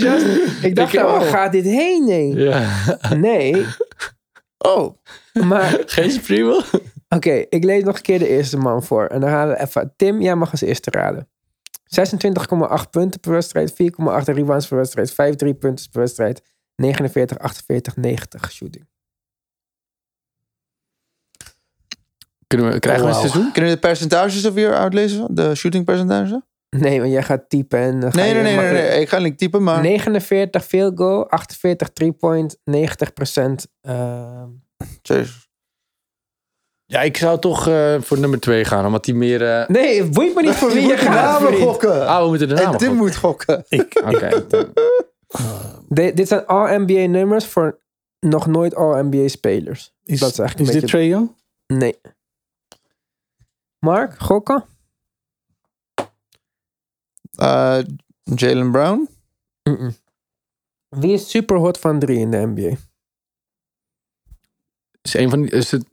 [0.61, 1.29] Ik dacht, Ik- nou, waar oh.
[1.29, 2.05] gaat dit heen?
[2.05, 2.33] Nee.
[2.35, 2.61] Ja.
[3.15, 3.65] Nee,
[4.57, 4.95] oh.
[5.45, 6.61] maar Geen Spreewell?
[7.09, 9.05] Oké, ik lees nog een keer de eerste man voor.
[9.05, 9.93] En dan raden we even.
[9.95, 11.27] Tim, jij mag als eerste raden.
[11.99, 13.75] 26,8 punten per wedstrijd, 4,8
[14.23, 16.41] rebounds per wedstrijd, 5 3 punten per wedstrijd,
[16.75, 18.89] 49, 48, 90 shooting.
[22.47, 23.27] Kunnen we, krijgen we een Wauw.
[23.29, 23.51] seizoen?
[23.51, 25.35] Kunnen we de percentages er weer uitlezen?
[25.35, 26.43] De shooting percentage?
[26.69, 29.01] Nee, want jij gaat typen en dan ga Nee, nee, nee, nee, nee.
[29.01, 29.81] Ik ga niet typen, maar...
[29.81, 33.67] 49 field goal, 48 3 point, 90 procent.
[35.01, 35.49] Jezus.
[36.91, 39.47] Ja, ik zou toch eh, voor nummer twee gaan, omdat die meer...
[39.59, 41.61] eh, Nee, het boeit me niet voor wie je gaat, vriend.
[41.61, 42.07] gokken.
[42.07, 43.65] Ah, we moeten de naam en Tim moet gokken.
[43.69, 44.45] Ik, Oké.
[45.89, 47.79] De- dit zijn all-NBA nummers voor
[48.19, 49.93] nog nooit all-NBA spelers.
[50.03, 51.35] is, Dat is eigenlijk is een dit beetje- Trae Young?
[51.67, 51.99] Nee.
[53.79, 54.65] Mark, gokken?
[57.35, 57.79] Eh,
[58.23, 59.09] Jalen Brown?
[60.89, 62.75] Wie is super hot van drie in de NBA?
[65.01, 65.85] Is, een van die, is het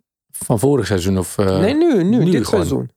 [0.44, 1.38] van vorig seizoen of...
[1.38, 2.44] eh, nee, nu, nu, nu dit gewoon.
[2.66, 2.90] seizoen.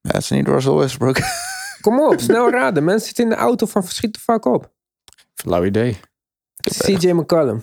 [0.00, 1.16] Ja, het is niet Russell Westbrook.
[1.80, 2.84] Kom op, snel raden.
[2.84, 4.72] Mensen zitten in de auto van verschiet de fuck op.
[5.34, 6.00] Flauw idee.
[6.62, 7.62] CJ McCollum.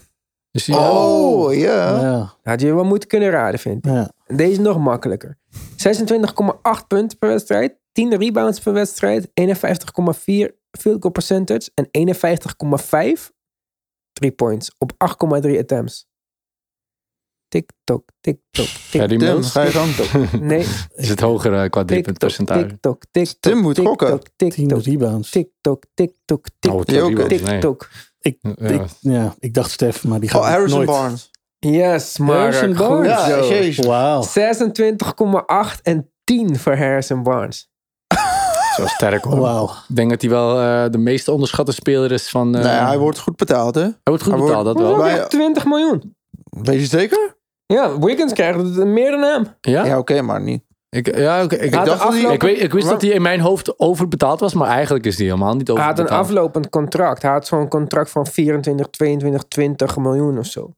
[0.51, 2.01] Die, Oh, ja.
[2.01, 2.34] Ja.
[2.43, 3.91] Had je wel moeten kunnen raden, vind ik.
[3.91, 4.11] ja.
[4.26, 5.38] Deze is nog makkelijker.
[5.53, 7.78] 26,8 punten per wedstrijd.
[7.91, 9.28] 10 rebounds per wedstrijd.
[9.28, 9.34] 51,4
[10.71, 11.71] field goal percentage.
[11.73, 11.89] En
[13.17, 13.30] 51,5
[14.13, 14.91] 3 points op
[15.45, 16.07] 8,3 attempts.
[17.48, 19.43] Tik-tok, tik-tok, tik-tok.
[19.46, 19.91] Ga je gang.
[20.41, 20.66] Nee,
[20.96, 22.66] Is het hoger eh, qua tik-tok, percentage?
[22.68, 23.38] tik-tok, tik-tok.
[23.39, 24.08] Tim moet gokken.
[24.08, 25.30] tik-tok, 10 Tik-tok, rebounds.
[25.30, 27.89] tik-tok, tik-tok, Oh, tik-tok, tik-tok.
[28.20, 28.68] Ik, Ja.
[28.70, 30.89] ik, ja, ik dacht Stef, maar die gaat Oh, Harrison nooit.
[30.89, 31.30] Barnes.
[31.60, 33.08] Yes, maar Harrison Barnes?
[33.10, 33.48] Ja, zo.
[33.50, 33.86] jezus.
[33.86, 34.24] Wauw.
[34.24, 37.70] 26,8 en 10 voor Harrison Barnes.
[38.76, 39.39] Zo sterk hoor.
[39.39, 39.66] Wauw.
[39.89, 42.56] Ik denk dat hij wel eh, de meest onderschatte speler is van...
[42.56, 43.82] eh, Nee, hij wordt goed betaald, hè?
[43.82, 44.98] hij wordt goed hij betaald, wordt- dat wel.
[44.98, 45.28] Wij- Wij...
[45.28, 46.14] 20 miljoen.
[46.64, 47.36] Weet je zeker?
[47.66, 49.45] Ja, Wiggins krijgt meer dan hem.
[49.62, 49.86] Ja?
[49.86, 50.64] Ja, oké, maar niet.
[50.89, 51.56] Ik, ja, oké.
[51.56, 54.53] ik, dacht dat hij- ik, weet, ik wist dat hij in mijn hoofd overbetaald was,
[54.53, 56.26] maar eigenlijk is hij helemaal niet Hij had een overbetaald.
[56.26, 57.22] aflopend contract.
[57.22, 60.72] Hij had zo'n contract van 24, 22, 20 miljoen of zo.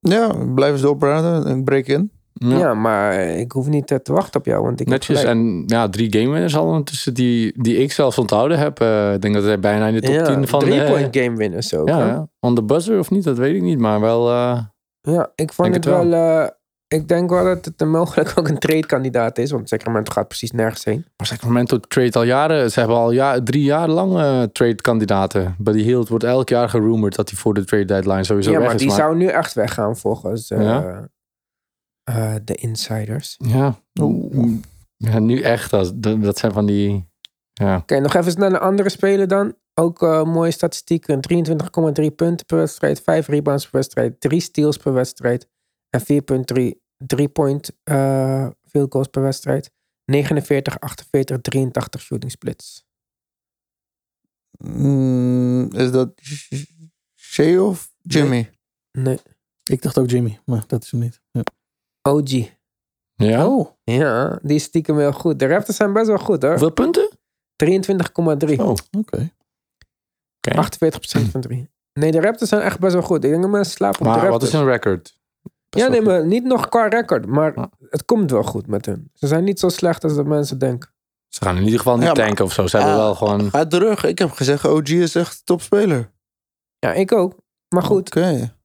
[0.00, 1.56] Ja, blijf eens doorpraten.
[1.58, 2.10] Ik breek in.
[2.32, 2.58] Ja.
[2.58, 5.22] Ja, maar ik hoef niet eh, te wachten op jou, want ik heb Netjes.
[5.24, 8.80] En ja, drie game winners al ondertussen die, die ik zelfs onthouden heb.
[8.80, 10.60] Eh, ik denk dat hij bijna in de top ja, 10 van...
[10.60, 11.88] drie eh, point game winners ook.
[11.88, 13.78] ja, on the buzzer of niet, dat weet ik niet.
[13.78, 14.30] Maar wel...
[14.30, 14.58] eh,
[15.02, 16.12] Ja, ik vond Denk het wel.
[16.12, 16.48] eh,
[16.88, 20.50] ik denk wel dat het mogelijk ook een trade kandidaat is, want Sacramento gaat precies
[20.50, 21.04] nergens heen.
[21.16, 22.70] maar Sacramento trade al jaren.
[22.70, 25.54] Ze hebben al ja, drie jaar lang eh, trade kandidaten.
[25.58, 28.66] Buddy Hield wordt elk jaar gerumored dat hij voor de trade deadline sowieso ja, weg
[28.66, 28.80] maar is.
[28.82, 31.08] die zou nu echt weggaan volgens eh, Ja?
[32.04, 33.34] eh, de insiders.
[33.38, 33.74] Ja.
[34.96, 35.70] ja, nu echt.
[35.70, 37.10] Dat, dat dat zijn van die...
[37.52, 37.76] Ja.
[37.76, 39.54] Oké, nog even naar een andere speler dan.
[39.74, 41.20] Ook eh, mooie statistieken.
[42.00, 45.48] 23,3 punten per wedstrijd, 5 rebounds per wedstrijd, 3 steals per wedstrijd
[45.90, 46.80] en 4,3
[47.14, 49.70] 3-point eh field goals per wedstrijd.
[50.04, 52.84] 49, 48, 83 shooting splits.
[54.58, 56.52] Mm, is dat Sh-
[57.20, 58.50] Shea of Jimmy?
[58.98, 59.18] Nee,
[59.70, 61.20] Ik dacht ook Jimmy, maar dat is hem niet.
[61.30, 61.42] Ja.
[62.02, 62.30] OG.
[63.14, 63.46] ja?
[63.48, 65.38] Oh, Ja, die is stiekem heel goed.
[65.38, 66.50] De Raptors zijn best wel goed hoor.
[66.50, 67.10] Hoeveel punten?
[67.64, 68.56] 23,3.
[68.56, 69.32] Oh, oké.
[70.50, 70.56] Oké.
[70.56, 71.70] 48% van 3.
[71.92, 73.24] Nee, de Raptors zijn echt best wel goed.
[73.24, 74.42] Ik denk dat mensen slapen op de Maar Raptors.
[74.42, 75.18] wat is een record?
[75.68, 77.26] Best Ja, nee, maar niet nog qua record.
[77.26, 77.70] Maar Ja.
[77.90, 79.10] het komt wel goed met hun.
[79.14, 80.90] Ze zijn niet zo slecht als de mensen denken.
[81.28, 82.66] Ze gaan in ieder geval niet Ja, maar- tanken of zo.
[82.66, 83.00] Ze hebben Ah.
[83.00, 83.50] wel gewoon...
[83.50, 84.04] Ga terug.
[84.04, 86.10] Ik heb gezegd, OG is echt topspeler.
[86.78, 87.36] Ja, ik ook.
[87.68, 88.06] Maar goed.
[88.16, 88.56] Oké.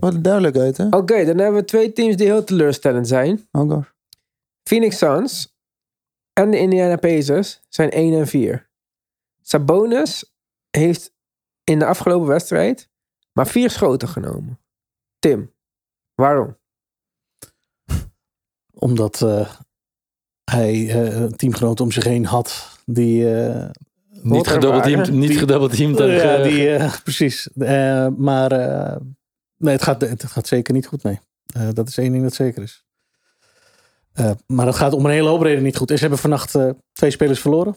[0.00, 0.84] Wat een duidelijkheid, hè?
[0.86, 3.48] Oké, dan hebben we twee teams die heel teleurstellend zijn.
[3.52, 3.86] Oh gosh.
[4.62, 5.54] Phoenix Suns
[6.32, 8.68] en de Indiana Pacers zijn 1 en 4.
[9.42, 10.34] Sabonis
[10.70, 11.14] heeft
[11.70, 12.88] in de afgelopen wedstrijd
[13.32, 14.58] maar vier schoten genomen.
[15.18, 15.54] Tim,
[16.14, 16.58] waarom?
[18.72, 19.50] Omdat eh,
[20.50, 23.70] hij eh, een teamgenoot om zich heen had die, eh,
[24.08, 25.10] Niet gedubbelteamd.
[25.10, 25.98] Niet gedubbelteamd.
[25.98, 27.48] ja, die, precies.
[28.16, 28.50] Maar
[29.56, 31.18] nee, het gaat, het gaat zeker niet goed, nee.
[31.46, 32.84] Eh, dat is één ding dat zeker is.
[34.46, 35.90] Maar het gaat om een hele hoop redenen niet goed.
[35.90, 36.58] En Ze hebben vannacht
[36.92, 37.76] twee spelers verloren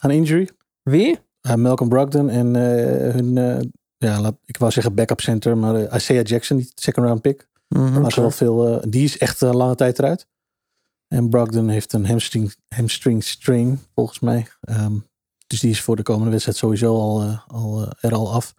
[0.00, 0.48] aan injury.
[0.82, 1.18] Wie?
[1.48, 3.60] Uh, Malcolm Brogdon en eh, hun, eh,
[3.96, 7.48] ja, laat, ik wou zeggen backup center, maar eh, Isaiah Jackson, die second round pick.
[7.68, 8.00] Mhm.
[8.00, 10.26] Maar wel veel, eh, die is echt een lange tijd eruit.
[11.08, 14.46] En Brogdon heeft een hamstring, hamstring strain, volgens mij.
[14.60, 14.96] Ehm,
[15.46, 18.54] dus die is voor de komende wedstrijd sowieso al, eh, al, eh, er al af.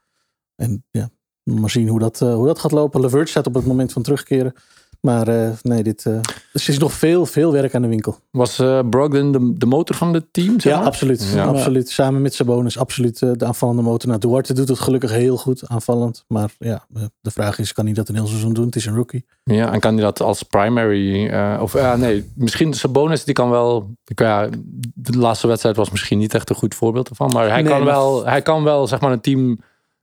[0.55, 1.09] En ja,
[1.43, 3.01] maar zien hoe dat, eh, hoe dat gaat lopen.
[3.01, 4.53] Levert staat op het moment van terugkeren.
[5.01, 6.19] Maar eh, nee, dit, eh,
[6.53, 8.17] dus er is nog veel, veel werk aan de winkel.
[8.31, 10.59] Was eh, Brogdon de, de motor van het team?
[10.59, 11.31] Zeg Ja, absoluut.
[11.33, 11.43] Ja.
[11.45, 11.89] absoluut.
[11.89, 14.07] Samen met Sabonis, absoluut de aanvallende motor.
[14.09, 16.23] Nou, Duarte doet het gelukkig heel goed aanvallend.
[16.27, 16.85] Maar ja,
[17.21, 18.65] de vraag is, kan hij dat een heel seizoen doen?
[18.65, 19.25] Het is een rookie.
[19.43, 21.33] Ja, en kan hij dat als primary...
[21.61, 23.91] of nee, misschien Sabonis, die kan wel...
[24.05, 24.49] ik- Ja,
[24.93, 27.31] de laatste wedstrijd was misschien niet echt een goed voorbeeld ervan.
[27.33, 29.59] Maar hij, Nee, kan, wel, hij kan wel, zeg maar, een team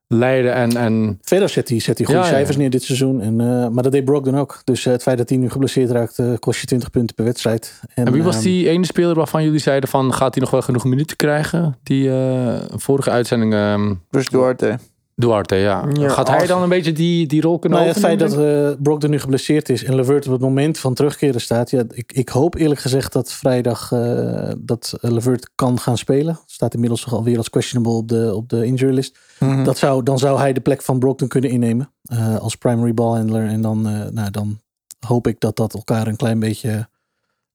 [0.08, 0.76] leiden en...
[0.76, 3.20] en Verder zet hij, zet hij goede Ja, cijfers neer dit seizoen.
[3.20, 4.60] En, eh, maar dat deed Brogdon ook.
[4.64, 7.24] Dus eh, het feit dat hij nu geblesseerd raakt, eh, kost je 20 punten per
[7.24, 7.80] wedstrijd.
[7.94, 10.14] en wie was ehm, die ene speler waarvan jullie zeiden van...
[10.14, 11.78] gaat hij nog wel genoeg minuten krijgen?
[11.82, 13.54] Die eh, vorige uitzending...
[13.54, 14.78] ehm, Chris Duarte.
[15.18, 15.88] Duarte, ja.
[15.92, 18.70] Ja, gaat hij dan een beetje die, die rol kunnen Nou het feit dat eh
[18.82, 21.70] Brogdon nu geblesseerd is en Levert op het moment van terugkeren staat.
[21.70, 26.38] Ja, ik, ik hoop eerlijk gezegd dat vrijdag eh, dat Levert kan gaan spelen.
[26.46, 29.18] Staat inmiddels toch alweer als questionable op de, op de injury list.
[29.38, 29.64] Mhm.
[29.64, 33.46] Dat zou, dan zou hij de plek van Brogdon kunnen innemen eh, als primary ballhandler.
[33.46, 34.60] En dan, eh, nou, dan
[35.06, 36.88] hoop ik dat dat elkaar een klein beetje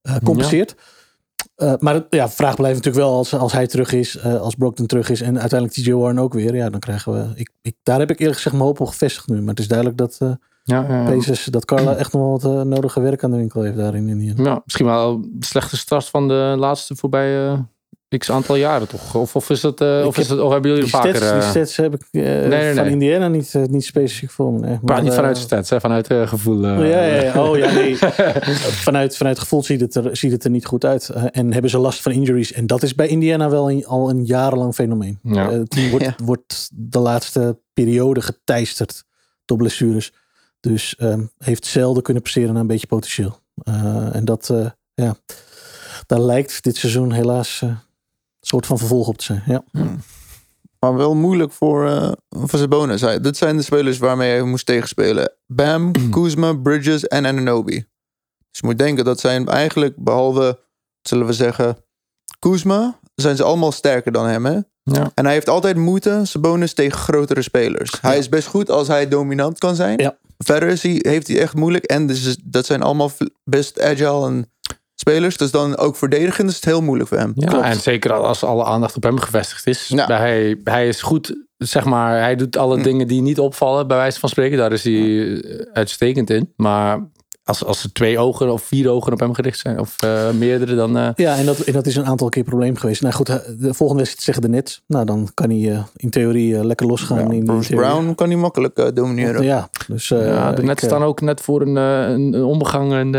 [0.02, 0.76] eh, compenseert.
[1.62, 4.86] Eh, maar ja, vraag blijft natuurlijk wel als, als hij terug is, eh, als Brogdon
[4.86, 6.56] terug is en uiteindelijk TJ Warren ook weer.
[6.56, 7.32] Ja, dan krijgen we.
[7.36, 9.40] Ik, ik, daar heb ik eerlijk gezegd mijn hoop op gevestigd nu.
[9.40, 10.32] Maar het is duidelijk dat eh
[10.64, 11.10] Ja, ja, ja.
[11.10, 14.10] Pacers, dat Carla echt nog wel wat nodige werk aan de winkel heeft daarin.
[14.10, 17.66] In Ja, misschien wel de slechte start van de laatste voorbije
[18.18, 19.16] x aantal jaren toch?
[19.16, 21.16] Of, of is dat, eh, of, is dat, of hebben jullie die, er vaker...
[21.16, 22.92] stats, die eh, stats heb ik eh, nee, van nee.
[22.94, 24.60] Indiana niet, niet specifiek voor me.
[24.60, 24.80] Nee.
[24.82, 26.66] Maar, niet vanuit stats, hè, vanuit eh, gevoel.
[26.66, 26.90] eh.
[26.90, 27.44] Ja, ja, ja.
[27.50, 27.98] Oh ja, nee.
[28.88, 31.10] vanuit, vanuit gevoel ziet het, er, ziet het er niet goed uit.
[31.10, 32.52] En hebben ze last van injuries.
[32.52, 35.20] En dat is bij Indiana wel een- al een jarenlang fenomeen.
[35.24, 35.52] Ja.
[35.52, 36.16] Het team wordt, Ja.
[36.24, 39.04] wordt de laatste periode geteisterd
[39.46, 40.12] door blessures.
[40.60, 43.40] Dus ehm, heeft zelden kunnen presteren naar een beetje potentieel.
[43.64, 45.16] Eh, en dat, eh, ja,
[46.06, 47.70] daar lijkt dit seizoen helaas eh,
[48.42, 49.44] soort van vervolg op te zijn.
[49.46, 49.64] Ja.
[50.80, 53.02] Maar wel moeilijk voor, eh voor zijn bonus.
[53.02, 55.32] Hij- Dit zijn de spelers waarmee hij moest tegenspelen.
[55.48, 57.76] Bam, Kuzma, Bridges en Ananobi.
[58.52, 60.60] Dus je moet denken dat zijn eigenlijk, behalve,
[61.02, 61.78] zullen we zeggen,
[62.40, 64.46] Kuzma, zijn ze allemaal sterker dan hem.
[64.46, 64.60] Hè?
[64.84, 65.12] Ja.
[65.14, 67.94] En hij heeft altijd moeite, zijn bonus tegen grotere spelers.
[68.02, 70.00] Hij is best goed als hij dominant kan zijn.
[70.00, 70.18] Ja.
[70.38, 71.84] Verder is hij, heeft hij echt moeilijk.
[71.84, 73.12] En dus, dat zijn allemaal
[73.44, 74.52] best agile en
[75.02, 75.38] spelers.
[75.38, 77.32] Dus dan ook verdedigend is het heel moeilijk voor hem.
[77.36, 79.88] Ja, en zeker als alle aandacht op hem gevestigd is.
[79.88, 80.06] Ja.
[80.08, 82.84] Hij, hij is goed, zeg maar, hij doet alle Hm.
[82.84, 84.58] dingen die niet opvallen, bij wijze van spreken.
[84.58, 86.54] Daar is hij eh, uitstekend in.
[86.56, 87.10] Maar
[87.44, 90.76] als, als er twee ogen of vier ogen op hem gericht zijn, of eh, meerdere,
[90.76, 90.98] dan...
[90.98, 93.02] eh, Ja, en dat, en dat is een aantal keer probleem geweest.
[93.02, 94.82] Nou goed, de volgende wedstrijd zeggen de Nets.
[94.88, 97.18] Nou, dan kan hij eh, in theorie lekker losgaan.
[97.28, 97.90] Ja, in Bruce theorie.
[97.90, 99.44] Brown kan hij makkelijk domineren.
[99.44, 102.44] Ja, dus eh, ja, de ik, net staan ook net voor een, eh, een, een
[102.44, 103.16] onbegang.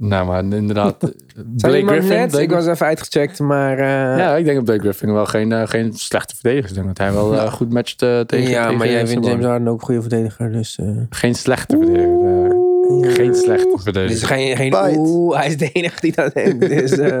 [0.00, 0.96] Eh, nou, maar inderdaad.
[1.56, 2.08] Zijn Blake Griffin.
[2.08, 2.28] net?
[2.28, 3.78] Blake- Ik was even uitgecheckt, maar...
[3.78, 6.76] eh, ja, ik denk dat Blake Griffin wel geen, eh, geen slechte verdediger is.
[6.76, 9.26] Ik denk dat hij wel eh, goed matcht eh, tegen ja, tegen maar jij vindt.
[9.26, 10.78] James Harden ook een goede verdediger, dus...
[10.78, 12.50] eh, Geen slechte verdediger.
[12.50, 13.10] eh, ja.
[13.10, 14.26] Geen slechte verdediger.
[14.26, 14.96] geen, geen Spijt.
[14.96, 16.68] oeh, hij is de enige die dat denkt.
[16.68, 17.20] Dus, eh,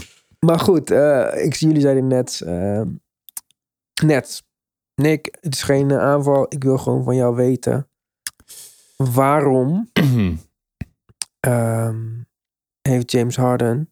[0.46, 2.80] maar goed, eh, ik zie jullie zeiden net, eh,
[4.04, 4.42] net,
[4.94, 6.46] Nick, het is geen eh, aanval.
[6.48, 7.88] Ik wil gewoon van jou weten,
[8.96, 9.90] waarom
[11.44, 12.22] ehm,
[12.88, 13.88] heeft James Harden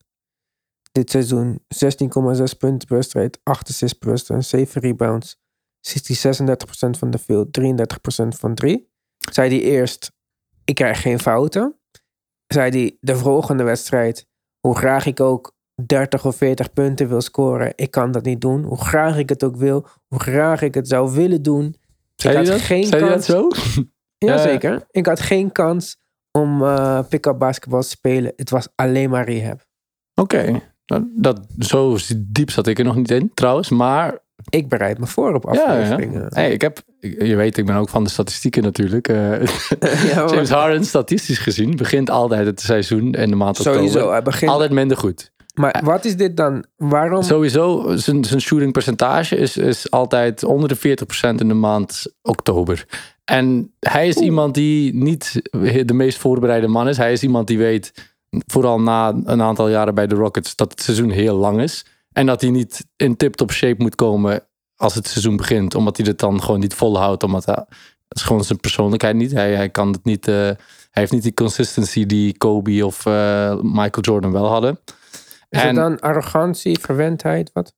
[0.92, 5.40] dit seizoen 16,6 punten per wedstrijd, 8 assists per wedstrijd, 7 rebounds,
[5.80, 8.90] 16, 36% van de field, 33% van 3.
[9.30, 10.12] Zei hij eerst,
[10.64, 11.76] ik krijg geen fouten.
[12.46, 14.26] Zei hij de volgende wedstrijd,
[14.60, 18.62] hoe graag ik ook 30 of 40 punten wil scoren, ik kan dat niet doen.
[18.62, 21.76] Hoe graag ik het ook wil, hoe graag ik het zou willen doen.
[22.16, 22.60] Zei ik had dat?
[22.60, 23.12] geen Zei kans.
[23.12, 23.48] dat zo?
[24.18, 24.28] Ja.
[24.28, 24.86] Jazeker.
[24.90, 25.96] Ik had geen kans
[26.32, 28.32] om eh pick-up basketbal te spelen.
[28.36, 29.60] Het was alleen maar rehab.
[30.14, 30.60] Oké.
[30.84, 33.68] Dat, dat, zo diep zat ik er nog niet in, trouwens.
[33.68, 34.18] Maar
[34.50, 35.64] Ik bereid me voor op ja, ja.
[35.82, 36.26] afleveringen.
[36.28, 39.08] Hey, ik heb, je weet, ik ben ook van de statistieken natuurlijk.
[39.08, 39.40] eh.
[40.14, 44.10] Ja, James Harden, statistisch gezien, begint altijd het seizoen en de maand Sowieso, oktober.
[44.12, 44.50] hij begint...
[44.50, 45.30] Altijd minder goed.
[45.54, 46.64] Maar wat is dit dan?
[46.76, 47.22] Waarom?
[47.22, 50.80] Sowieso, zijn, zijn shooting percentage is, is altijd onder de 40%
[51.36, 52.86] in de maand oktober.
[53.24, 55.40] En hij is iemand die niet
[55.86, 56.96] de meest voorbereide man is.
[56.96, 57.92] Hij is iemand die weet,
[58.46, 61.84] vooral na een aantal jaren bij de Rockets, dat het seizoen heel lang is.
[62.12, 64.46] En dat hij niet in tip-top shape moet komen
[64.76, 65.74] als het seizoen begint.
[65.74, 67.22] Omdat hij het dan gewoon niet volhoudt.
[67.22, 67.54] Omdat hij,
[68.08, 69.32] dat is gewoon zijn persoonlijkheid niet.
[69.32, 70.28] Hij, hij kan het niet.
[70.28, 70.56] eh, hij
[70.90, 74.78] heeft niet die consistency die Kobe of eh, Michael Jordan wel hadden.
[75.48, 77.74] Is En- het dan arrogantie, verwendheid, wat?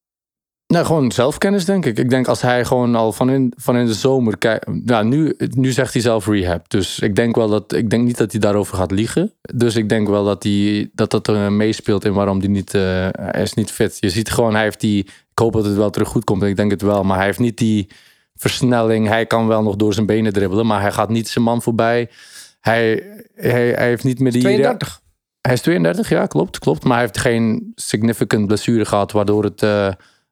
[0.75, 1.99] Nou, gewoon zelfkennis, denk ik.
[1.99, 4.66] Ik denk als hij gewoon al van in, van in de zomer kijkt.
[4.85, 6.70] Ja, nu, nu zegt hij zelf rehab.
[6.70, 7.72] Dus ik denk wel dat.
[7.72, 9.33] Ik denk niet dat hij daarover gaat liegen.
[9.55, 12.75] Dus ik denk wel dat hij, dat, dat er meespeelt in waarom hij niet.
[12.75, 13.97] eh, hij is niet fit.
[14.01, 15.05] Je ziet gewoon, hij heeft die.
[15.05, 16.43] Ik hoop dat het wel terug goed komt.
[16.43, 17.03] Ik denk het wel.
[17.03, 17.89] Maar hij heeft niet die
[18.37, 19.09] versnelling.
[19.09, 20.66] Hij kan wel nog door zijn benen dribbelen.
[20.66, 22.11] Maar hij gaat niet zijn man voorbij.
[22.61, 23.03] Hij,
[23.35, 24.43] hij, hij heeft niet meer die.
[24.43, 25.03] 32.
[25.41, 26.85] Hij is 32, ja, klopt, klopt.
[26.85, 29.89] Maar hij heeft geen significant blessure gehad, waardoor, het, eh,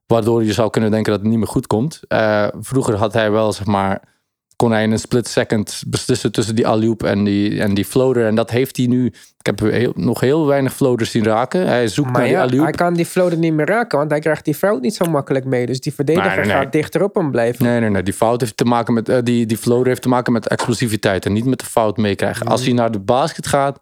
[0.07, 2.00] waardoor je zou kunnen denken dat het niet meer goed komt.
[2.09, 4.11] Eh, vroeger had hij wel, zeg maar,
[4.57, 8.26] kon hij in een split second beslissen tussen die alley en die, en die floater.
[8.26, 9.07] En dat heeft hij nu.
[9.38, 11.66] Ik heb heel, nog heel weinig floaters zien raken.
[11.66, 14.20] Hij zoekt Maar naar ja, die hij kan die floater niet meer raken, want hij
[14.20, 15.66] krijgt die fout niet zo makkelijk mee.
[15.66, 16.57] Dus die verdediger Nee, nee, nee.
[16.62, 17.64] gaat dichter op hem blijven.
[17.64, 18.03] Nee, nee, nee.
[18.03, 19.09] Die fout heeft te maken met.
[19.09, 22.46] eh, die, die floater heeft te maken met explosiviteit en niet met de fout meekrijgen.
[22.46, 23.80] Als hij naar de basket gaat,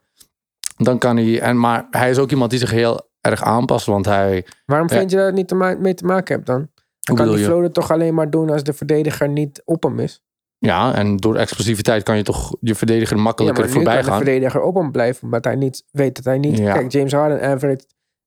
[0.76, 1.40] dan kan hij.
[1.40, 4.46] En, maar hij is ook iemand die zich heel erg aanpast, want hij.
[4.66, 4.96] Waarom Ja.
[4.98, 6.68] vind je dat het niet te mee te maken hebt dan?
[7.00, 10.22] Dan kan die floater toch alleen maar doen als de verdediger niet op hem is.
[10.58, 14.16] Ja, en door explosiviteit kan je toch je verdediger makkelijker maar voorbij de gaan.
[14.16, 16.58] verdediger op hem blijven, omdat hij niet weet dat hij niet...
[16.58, 16.72] Ja.
[16.72, 17.84] Kijk, James Harden average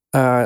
[0.09, 0.43] eh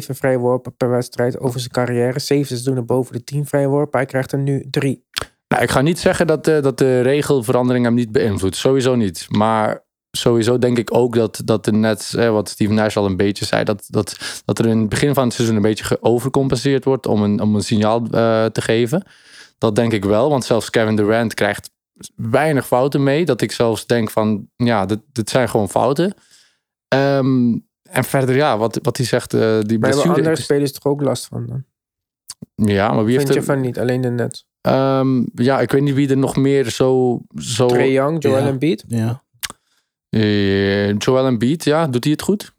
[0.00, 2.18] 8,7 vrijworpen per wedstrijd over zijn carrière.
[2.18, 3.98] Zeven seizoenen boven de 10 vrijworpen.
[3.98, 5.04] Hij krijgt er nu drie.
[5.48, 8.56] Nou, ik ga niet zeggen dat, eh, dat de regelverandering hem niet beïnvloedt.
[8.56, 9.26] Sowieso niet.
[9.28, 13.16] Maar sowieso denk ik ook dat, dat de Nets, eh, wat Steven Nash al een
[13.16, 16.84] beetje zei, dat, dat, dat er in het begin van het seizoen een beetje geovercompenseerd
[16.84, 19.02] wordt om een, om een signaal eh, te geven.
[19.58, 21.70] Dat denk ik wel, want zelfs Kevin Durant krijgt
[22.16, 23.24] weinig fouten mee.
[23.24, 26.14] Dat ik zelfs denk van, ja, dit, dit zijn gewoon fouten.
[26.88, 30.16] Ehm, en verder, ja, wat, wat hij zegt, eh, die Maar blessure...
[30.16, 31.64] andere spelers toch ook last van dan?
[32.54, 34.46] Ja, maar wie heeft Vind je van niet, alleen de Nets.
[34.60, 37.20] Ehm, ja, ik weet niet wie er nog meer zo...
[37.34, 38.46] zo Trae Young, Joel Ja.
[38.46, 38.84] Embiid.
[38.88, 39.22] Ja.
[40.10, 42.52] Eh, Joel Embiid, ja, doet hij het goed?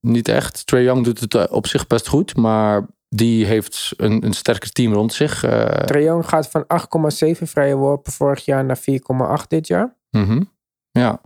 [0.00, 0.66] Niet echt.
[0.66, 4.72] Trae Young doet het eh, op zich best goed, maar die heeft een, een sterker
[4.72, 5.44] team rond zich.
[5.44, 8.78] eh, Trae Young gaat van 8,7 vrije worpen vorig jaar naar
[9.40, 9.96] 4,8 dit jaar.
[10.10, 10.42] mhm.
[10.90, 11.20] Ja.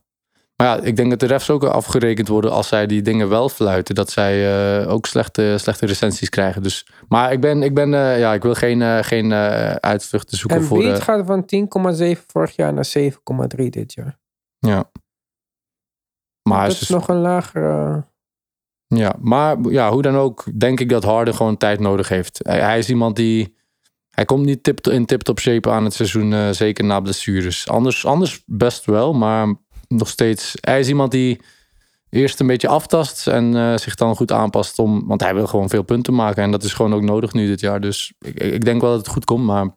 [0.56, 3.48] Maar ja, ik denk dat de refs ook afgerekend worden als zij die dingen wel
[3.48, 3.94] fluiten.
[3.94, 6.62] Dat zij ook slechte, slechte recensies krijgen.
[6.62, 9.32] Dus, maar ik ben, ik ben ja, ik wil geen, geen
[9.80, 10.76] uitvluchten zoeken voor...
[10.78, 11.44] Embiid eh, gaat van
[12.16, 13.10] 10,7 vorig jaar naar 7,3
[13.68, 14.18] dit jaar.
[14.58, 14.90] ja.
[16.42, 18.04] Maar dat is is nog een lagere...
[18.86, 22.40] Ja, maar ja, hoe dan ook, denk ik dat Harden gewoon tijd nodig heeft.
[22.42, 23.56] Hij, hij is iemand die.
[24.10, 27.68] Hij komt niet tip, in tip-top shape aan het seizoen, eh, zeker na blessures.
[27.68, 29.54] Anders, anders best wel, maar
[29.88, 30.54] nog steeds.
[30.60, 31.40] Hij is iemand die
[32.10, 34.78] eerst een beetje aftast en eh, zich dan goed aanpast.
[34.78, 37.46] Om, want hij wil gewoon veel punten maken en dat is gewoon ook nodig nu
[37.46, 37.80] dit jaar.
[37.80, 39.68] Dus ik, ik denk wel dat het goed komt, maar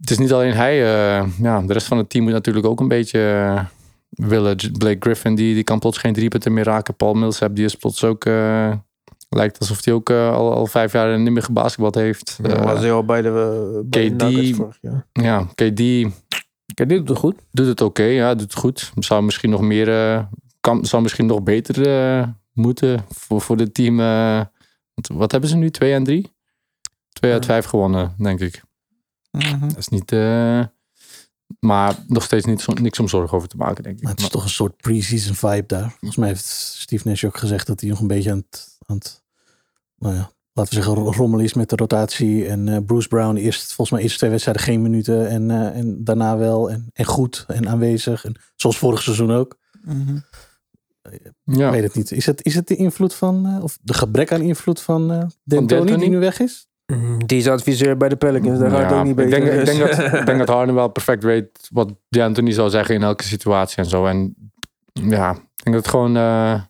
[0.00, 0.84] het is niet alleen hij.
[0.84, 3.66] eh, ja, de rest van het team moet natuurlijk ook een beetje
[4.14, 4.56] willen.
[4.78, 6.94] Blake Griffin, die, die kan plots geen drie punten meer raken.
[6.96, 8.24] Paul Millsap, die is plots ook...
[8.24, 8.72] eh,
[9.28, 12.38] lijkt alsof hij ook eh, al, al vijf jaar niet meer gebasketbald heeft.
[12.42, 14.22] Ja, Eh, was hij al bij de, bij de KD.
[14.22, 15.06] Nuggets vorig jaar.
[15.12, 17.34] ja, KD doet het goed.
[17.50, 18.02] doet het oké.
[18.02, 18.92] ja, doet het goed.
[18.98, 19.86] Zou misschien nog meer...
[20.60, 24.00] kan, zou misschien nog beter eh, moeten voor, voor dit team.
[24.00, 24.40] eh,
[25.12, 25.70] wat hebben ze nu?
[25.70, 26.32] Twee en drie?
[27.12, 27.50] Twee uit Ja.
[27.52, 28.62] vijf gewonnen, denk ik.
[29.60, 30.12] Dat is niet...
[30.12, 30.60] eh,
[31.60, 34.02] maar nog steeds niet, zo- niks om zorgen over te maken, denk ik.
[34.02, 35.88] Maar het is toch een soort pre-season vibe daar.
[35.90, 36.44] Volgens mij heeft
[36.78, 39.22] Steve Nash ook gezegd dat hij nog een beetje aan het, aan het
[39.98, 42.46] nou ja, laten we zeggen, ro- rommel is met de rotatie.
[42.46, 46.04] En eh, Bruce Brown eerst, volgens mij eerste twee wedstrijden geen minuten en, eh, en
[46.04, 46.70] daarna wel.
[46.70, 48.24] En, en goed en aanwezig.
[48.24, 49.58] En zoals vorig seizoen ook.
[51.44, 51.66] ja.
[51.66, 52.10] Ik weet het niet.
[52.12, 55.18] Is het, is het de invloed van, eh, of de gebrek aan invloed van eh
[55.44, 55.96] D'Antoni D'Antoni?
[56.00, 56.68] die nu weg is?
[56.92, 58.58] Mm, Die is adviseur bij de Pelicans.
[58.58, 59.40] Daar gaat het Ja, ook niet ik beter.
[59.40, 62.94] denk, ik, denk dat, ik denk dat Harden wel perfect weet wat D'Antoni zou zeggen
[62.94, 64.06] in elke situatie en zo.
[64.06, 64.34] En
[64.92, 66.16] ja, ik denk dat het gewoon...
[66.16, 66.60] eh,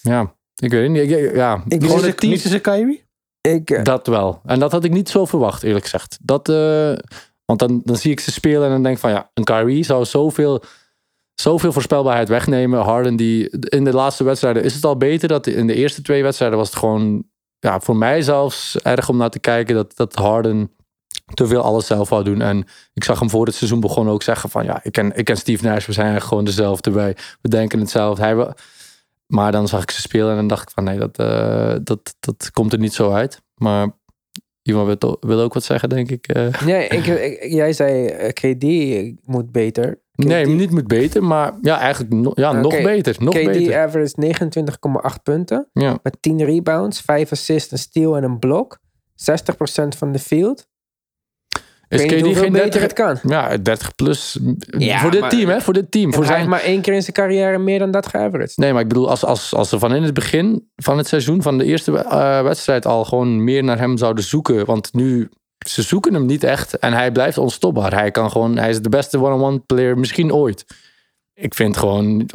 [0.00, 1.10] ja, ik weet het niet.
[1.10, 3.04] Ik- Ja, Ik gewoon het team- Kyrie?
[3.40, 4.40] Ik, eh, Dat wel.
[4.44, 6.18] En dat had ik niet zo verwacht, eerlijk gezegd.
[6.22, 6.92] Dat, eh,
[7.44, 9.84] want dan, dan zie ik ze spelen en dan denk ik van ja, een Kyrie
[9.84, 10.62] zou zoveel,
[11.34, 12.80] zoveel voorspelbaarheid wegnemen.
[12.80, 15.28] Harden die in de laatste wedstrijden is het al beter.
[15.28, 17.24] Dat in de eerste twee wedstrijden was het gewoon
[17.60, 20.70] ja, voor mij zelfs erg om naar te kijken dat, dat Harden
[21.34, 22.40] te veel alles zelf wou doen.
[22.40, 25.24] En ik zag hem voor het seizoen begon ook zeggen van ja, ik ken, ik
[25.24, 26.90] ken Steve Nash, we zijn gewoon dezelfde.
[26.90, 28.22] Wij, we denken hetzelfde.
[28.22, 28.54] Hij,
[29.26, 32.14] maar dan zag ik ze spelen en dan dacht ik van nee, dat, eh, dat,
[32.20, 33.42] dat komt er niet zo uit.
[33.54, 33.88] Maar
[34.62, 36.26] iemand wil, ook wat zeggen, denk ik.
[36.26, 36.60] eh.
[36.64, 38.62] nee, ik, ik- jij zei eh, KD
[39.28, 39.98] moet beter.
[40.24, 43.16] Nee, niet moet beter, maar ja, eigenlijk no- ja, nog beter.
[43.18, 43.78] Nog KD beter.
[43.78, 45.68] average 29,8 punten.
[45.72, 45.98] Ja.
[46.02, 48.78] Met 10 rebounds, 5 assists, een steal en een blok.
[49.14, 50.68] 60% van de field.
[51.88, 53.18] Is KD geen beter 30, het kan.
[53.22, 54.38] Ja, 30 plus.
[54.78, 55.60] Ja, voor dit maar- team, hè?
[55.60, 56.14] Voor dit team.
[56.14, 56.60] Voor Hij heeft zijn...
[56.60, 58.56] maar één keer in zijn carrière meer dan dat geaveraged.
[58.56, 61.42] Nee, maar ik bedoel, als, als, als ze van in het begin van het seizoen,
[61.42, 64.66] van de eerste eh, wedstrijd, al gewoon meer naar hem zouden zoeken.
[64.66, 65.28] Want nu,
[65.68, 67.92] ze zoeken hem niet echt en hij blijft onstopbaar.
[67.94, 70.64] Hij kan gewoon, hij is de beste one-on-one player misschien ooit.
[71.34, 72.28] Ik vind gewoon,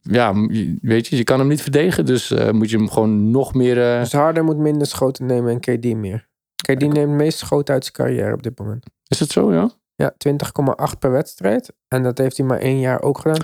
[0.00, 0.34] ja,
[0.80, 2.06] weet je, je kan hem niet verdedigen.
[2.06, 3.92] Dus eh, moet je hem gewoon nog meer.
[3.94, 6.28] eh, Dus Harden moet minder schoten nemen en KD meer.
[6.56, 8.86] KD neemt de meeste schoten uit zijn carrière op dit moment.
[9.06, 9.70] is het zo, ja?
[9.94, 10.14] Ja,
[10.92, 11.72] 20,8 per wedstrijd.
[11.88, 13.42] En dat heeft hij maar één jaar ook gedaan,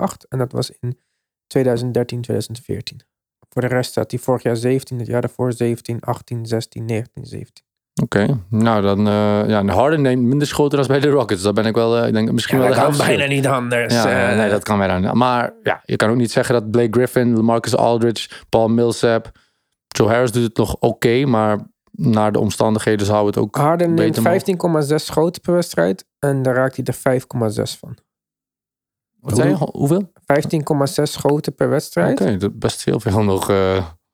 [0.00, 0.28] 20,8.
[0.28, 0.98] En dat was in
[1.46, 3.00] 2013, 2014.
[3.48, 7.24] Voor de rest had hij vorig jaar 17, het jaar daarvoor 17, 18, 16, 19,
[7.26, 7.64] 17.
[8.02, 11.42] Oké, nou dan, eh ja, Harden neemt minder schoten dan bij de Rockets.
[11.42, 13.26] Dat ben ik wel, eh, ik denk misschien wel de helft verschil.
[13.26, 13.94] niet anders.
[13.94, 14.36] Ja, eh.
[14.38, 15.12] nee, dat kan bijna niet.
[15.12, 19.30] Maar ja, je kan ook niet zeggen dat Blake Griffin, Marcus Aldridge, Paul Millsap,
[19.88, 21.58] Joe Harris doet het nog oké, maar
[21.90, 23.56] naar de omstandigheden zou het ook.
[23.56, 24.56] Harden neemt beter
[24.90, 26.04] 15,6 schoten per wedstrijd.
[26.18, 27.96] En daar raakt hij er 5,6 van.
[27.96, 28.04] 15,6
[29.20, 29.56] Wat zei je?
[29.72, 30.12] Hoeveel?
[31.06, 32.20] schoten per wedstrijd.
[32.20, 33.50] Oké, dat best heel veel nog.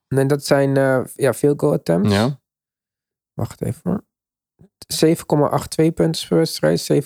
[0.08, 0.74] En dat zijn
[1.14, 2.12] ja, veel goal attempts.
[2.12, 2.38] ja.
[3.40, 4.04] Wacht even hoor.
[4.94, 7.00] 7,82 punten per wedstrijd, 7,83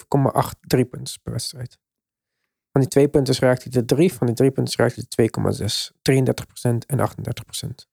[0.68, 1.78] punten per wedstrijd.
[2.72, 5.30] Van die twee punten raakt hij de drie, van die drie punten raakt hij de
[5.62, 5.92] 2,6.
[6.02, 7.88] 33% en 38%.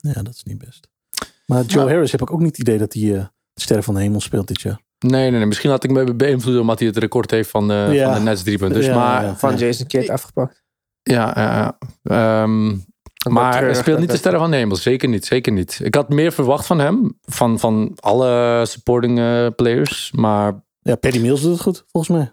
[0.00, 0.88] Ja, dat is niet best.
[1.46, 3.94] Maar Joe Harris heb ik ook niet het idee dat hij eh de sterren van
[3.94, 4.80] de hemel speelt dit jaar.
[4.98, 7.88] Nee, nee, nee, misschien had ik me beïnvloed omdat hij het record heeft van de,
[7.92, 8.04] Ja.
[8.04, 8.76] van de Nets drie punten.
[8.78, 9.36] Dus, Ja, maar ja.
[9.36, 10.62] Van Jason Kidd afgepakt.
[11.02, 12.46] ja, ja, ja.
[13.28, 14.76] Maar hij treurig speelt niet de sterren van de hemel.
[14.76, 15.80] Zeker niet, zeker niet.
[15.82, 20.12] Ik had meer verwacht van hem, van, van alle supporting eh, players.
[20.14, 22.32] Maar Ja, Paddy Mills doet het goed, volgens mij.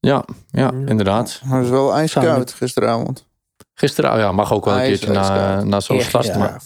[0.00, 1.40] ja, ja inderdaad.
[1.44, 3.26] Hij was wel ijskoud gisteravond.
[3.74, 6.36] Gisteren, oh ja, mag ook wel een is keertje na, na zo'n start.
[6.38, 6.60] Maar,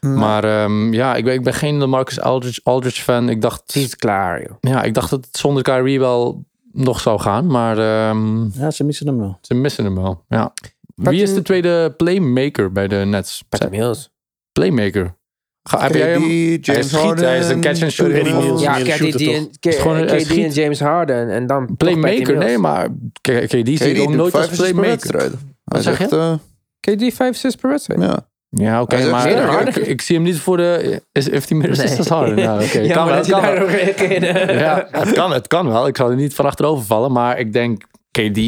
[0.00, 3.28] maar ehm, ja, ik ben, ik ben geen Marcus Aldridge, Aldridge fan.
[3.28, 4.56] Ik dacht, Het is klaar joh.
[4.60, 7.46] ja, ik dacht dat het zonder Kyrie wel nog zou gaan.
[7.46, 9.38] Maar ehm, Ja, ze missen hem wel.
[9.40, 10.24] ze missen hem wel.
[10.28, 10.52] Ja.
[10.98, 13.42] Wie is de tweede playmaker bij de Nets?
[13.48, 14.10] Patty Mills.
[14.52, 15.16] Playmaker.
[15.62, 16.22] Ga, heb KD, jij hem?
[16.60, 17.24] James schiet, Harden.
[17.24, 18.12] hij is een catch and shoot.
[18.12, 18.62] Mills.
[18.62, 20.50] Ja, KD, en, KD en.
[20.50, 21.30] James Harden.
[21.30, 22.88] En dan Playmaker, nee, maar
[23.20, 25.30] KD zie KD ik ook nooit als playmaker.
[25.64, 26.16] Hij zeg is je?
[26.16, 26.34] eh,
[26.80, 28.00] KD 5 assists per wedstrijd.
[28.00, 28.26] ja.
[28.50, 29.76] Ja, oké, maar ik, Harden.
[29.82, 31.02] ik, ik zie hem niet voor de...
[31.12, 32.34] Is, heeft hij meer assists als Harden?
[32.36, 32.78] Nou, oké.
[32.88, 34.58] Ja, kan maar wel, dat je kan wel.
[34.58, 35.86] Ja, het kan, het kan wel.
[35.86, 37.12] Ik zal er niet van achterover vallen.
[37.12, 38.38] Maar ik denk, KD...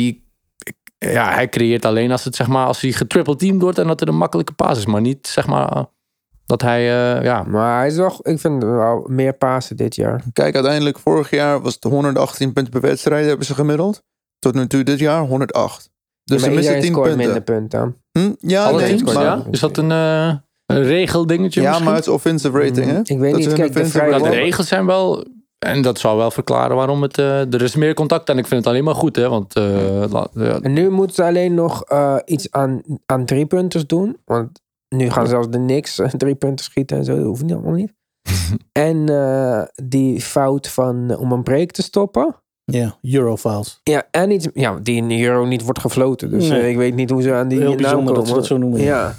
[1.08, 2.66] Ja, hij creëert alleen als het zeg maar...
[2.66, 4.86] Als hij getriple teamd wordt en dat er een makkelijke paas is.
[4.86, 5.86] Maar niet zeg maar...
[6.46, 6.80] Dat hij...
[7.16, 10.22] eh, ja, Maar hij is wel, ik vind wel meer pasen dit jaar.
[10.32, 14.02] Kijk, uiteindelijk vorig jaar was het 118 punten per wedstrijd hebben ze gemiddeld.
[14.38, 15.90] Tot nu toe dit jaar 108.
[16.24, 17.24] Dus ze missen iedereen 10 scoort punten.
[17.24, 17.96] minder punten dan.
[18.24, 18.34] Hm?
[18.48, 19.44] Ja, alle nee, teams, maar, ja?
[19.50, 20.32] Is dat een, eh
[20.66, 21.86] een regeldingetje ja, misschien?
[21.86, 22.92] maar het is offensive rating, hè?
[22.92, 25.24] Mm, Ik weet Dat niet, kijk, de de regels zijn wel...
[25.66, 27.18] En dat zou wel verklaren waarom het...
[27.18, 29.28] eh, er is meer contact en ik vind het alleen maar goed, hè.
[29.28, 30.04] Want eh,
[30.34, 34.16] ja, En nu moeten ze alleen nog eh, iets aan, aan drie punters doen.
[34.24, 37.16] Want nu gaan zelfs de Knicks eh, drie punten schieten en zo.
[37.16, 37.92] Dat hoeft niet allemaal niet.
[38.72, 42.36] en eh, die fout van om een break te stoppen.
[42.64, 43.80] Ja, Eurofiles.
[43.82, 46.30] Ja, en iets ja, die in de Euro niet wordt gefloten.
[46.30, 46.70] Dus Nee.
[46.70, 48.34] ik weet niet hoe ze aan die Heel bijzonder dat ze komen.
[48.34, 48.80] dat zo noemen.
[48.80, 49.14] Ja,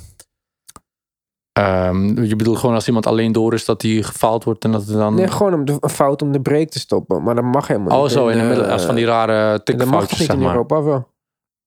[1.52, 4.86] Ehm, je bedoelt gewoon als iemand alleen door is dat hij gefaald wordt en dat
[4.86, 5.16] het dan...
[5.16, 7.24] nee, gewoon om de, een fout om de break te stoppen.
[7.24, 8.12] Maar dat mag helemaal oh niet.
[8.12, 10.52] zo, in de middel, als van die rare Dat mag tikfoutjes, niet zeg in maar.
[10.52, 11.10] Europa, of wel?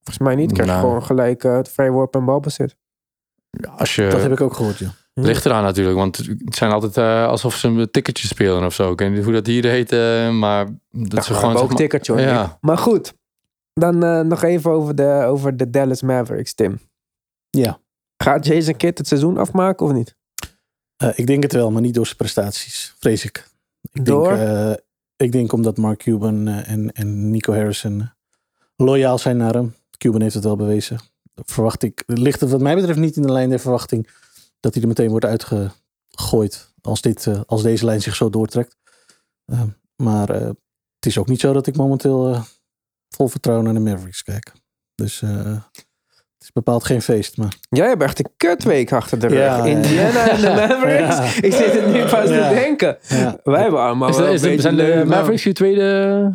[0.03, 0.53] Volgens mij niet.
[0.53, 0.85] Krijg je Nou.
[0.87, 2.77] gewoon gelijk eh, het vrijworp en balbezit.
[3.51, 4.89] Ja, Als je, Dat heb ik ook gehoord, ja.
[5.15, 8.91] Ligt eraan natuurlijk, want het zijn altijd eh, alsof ze een ticketje spelen of zo.
[8.93, 11.51] Ik weet niet hoe dat hier heet, eh, maar dat ze gewoon...
[11.53, 12.21] ook zeg maar- tikkertje hoor.
[12.21, 12.59] Ja.
[12.61, 13.15] Maar goed,
[13.73, 16.79] dan eh, nog even over de, over de Dallas Mavericks, Tim.
[17.51, 17.79] Ja,
[18.25, 20.17] Gaat Jason Kidd het seizoen afmaken of niet?
[20.97, 23.49] eh, ik denk het wel, maar niet door zijn prestaties, vrees ik.
[23.93, 24.29] ik Door?
[24.29, 24.73] Denk, eh,
[25.17, 28.11] ik denk omdat Mark Cuban eh, en, en Nico Harrison
[28.77, 29.75] loyaal zijn naar hem.
[29.99, 31.01] Cuban heeft het wel bewezen.
[31.35, 34.09] Verwacht ik, ligt het wat mij betreft niet in de lijn der verwachting
[34.61, 38.77] dat hij er meteen wordt uitgegooid als, dit, als deze lijn zich zo doortrekt.
[39.45, 39.63] Eh,
[39.97, 42.45] maar het is ook niet zo dat ik momenteel
[43.09, 44.53] vol vertrouwen naar de Mavericks kijk.
[44.95, 45.23] Dus
[46.45, 47.37] is bepaald geen feest.
[47.37, 49.39] Maar Jij hebt echt een kutweek achter de rug.
[49.39, 49.65] Ja, ja.
[49.65, 51.17] Indiana en de Mavericks.
[51.17, 51.25] Ja.
[51.47, 52.49] Ik zit het nu pas Ja.
[52.49, 52.97] te denken.
[53.09, 55.83] ja, Wij hebben allemaal Is een zijn de leuke Mavericks je tweede...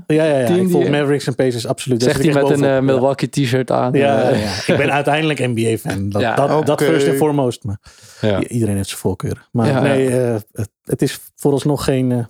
[0.08, 0.46] ja, ja, ja.
[0.46, 2.00] Team ik volg die- Mavericks en Pacers absoluut.
[2.00, 3.94] Daar Zegt zit hij met een eh, Milwaukee t-shirt aan?
[3.94, 4.74] Ja, ja, Eh, ja.
[4.74, 6.10] ik ben uiteindelijk NBA-fan.
[6.10, 6.36] Dat, Ja.
[6.36, 7.64] dat, dat first and foremost.
[7.64, 7.78] Maar
[8.22, 8.40] ja.
[8.42, 9.42] i- iedereen heeft zijn voorkeuren.
[9.52, 12.28] Maar Ja, nee, eh, het, het is vooralsnog geen...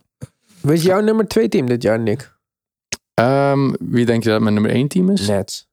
[0.61, 2.37] Wie is jouw nummer twee team dit jaar, Nick?
[3.13, 5.27] Ehm, wie denk je dat mijn nummer 1 team is?
[5.27, 5.67] Nets.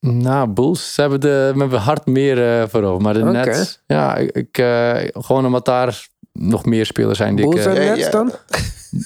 [0.00, 3.24] Nou, Bulls ze hebben de mijn hart meer eh voor Maar de.
[3.24, 7.50] Nets, ja, ik, ik, eh, gewoon omdat daar nog meer spelers zijn die ik...
[7.50, 8.32] Bulls eh, en ja, Nets dan?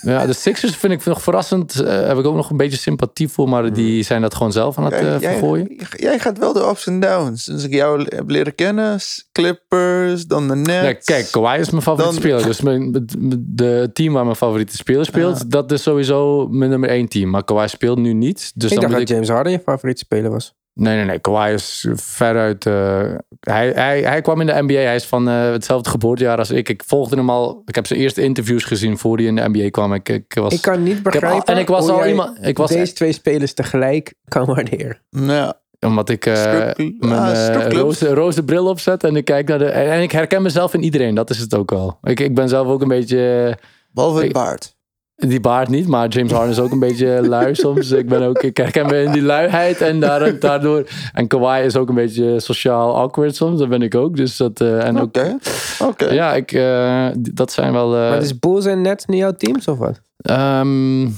[0.02, 1.80] ja, de Sixers vind ik nog verrassend.
[1.80, 4.78] eh, heb ik ook nog een beetje sympathie voor, maar die zijn dat gewoon zelf
[4.78, 5.76] aan het eh, jij, vergooien.
[5.96, 7.44] jij gaat wel de ups en downs.
[7.44, 8.98] Dus ik jou heb leren kennen,
[9.32, 11.04] Clippers, dan de Nets.
[11.06, 12.46] Kijk, Kawhi is mijn favoriete Dan- speler.
[12.46, 13.06] Dus mijn,
[13.40, 17.30] de team waar mijn favoriete speler speelt, dat is sowieso mijn nummer 1 team.
[17.30, 18.52] Maar Kawhi speelt nu niet.
[18.54, 19.08] Dus ik dan dacht moet dat ik...
[19.08, 20.54] James Harden je favoriete speler was.
[20.74, 21.18] Nee, nee, nee.
[21.18, 22.66] Kawhi is veruit...
[22.66, 23.00] eh,
[23.40, 24.72] hij, hij, hij kwam in de NBA.
[24.74, 26.68] Hij is van eh, hetzelfde geboortejaar als ik.
[26.68, 27.62] Ik volgde hem al...
[27.66, 29.92] Ik heb zijn eerste interviews gezien voor hij in de NBA kwam.
[29.94, 30.54] Ik, ik was...
[30.54, 32.46] Ik kan niet al- begrijpen en ik was hoe al iemand...
[32.46, 34.98] Ik was deze twee spelers tegelijk kan waarderen.
[35.10, 39.58] Ja, Omdat ik eh, Strip- mijn ah, roze, roze bril opzet en ik kijk naar
[39.58, 39.66] de...
[39.66, 41.14] En, en ik herken mezelf in iedereen.
[41.14, 41.98] Dat is het ook wel.
[42.02, 43.54] Ik, ik ben zelf ook een beetje...
[43.90, 44.76] behalve het baard.
[45.16, 47.90] Die baard niet, maar James Harden is ook een beetje lui soms.
[47.90, 50.88] Ik, ben ook, ik herken me in die luiheid en daar- daardoor...
[51.12, 53.58] En Kawhi is ook een beetje sociaal awkward soms.
[53.58, 54.16] Dat ben ik ook.
[54.16, 54.60] Dus dat...
[54.60, 55.36] eh, en ook, Oké,
[55.82, 56.04] oké.
[56.12, 57.94] Ja, ik, eh, dat zijn wel...
[57.94, 60.00] eh, maar is Bulls en Nets niet jouw teams of wat?
[60.16, 61.08] ehm,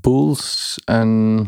[0.00, 1.46] Bulls en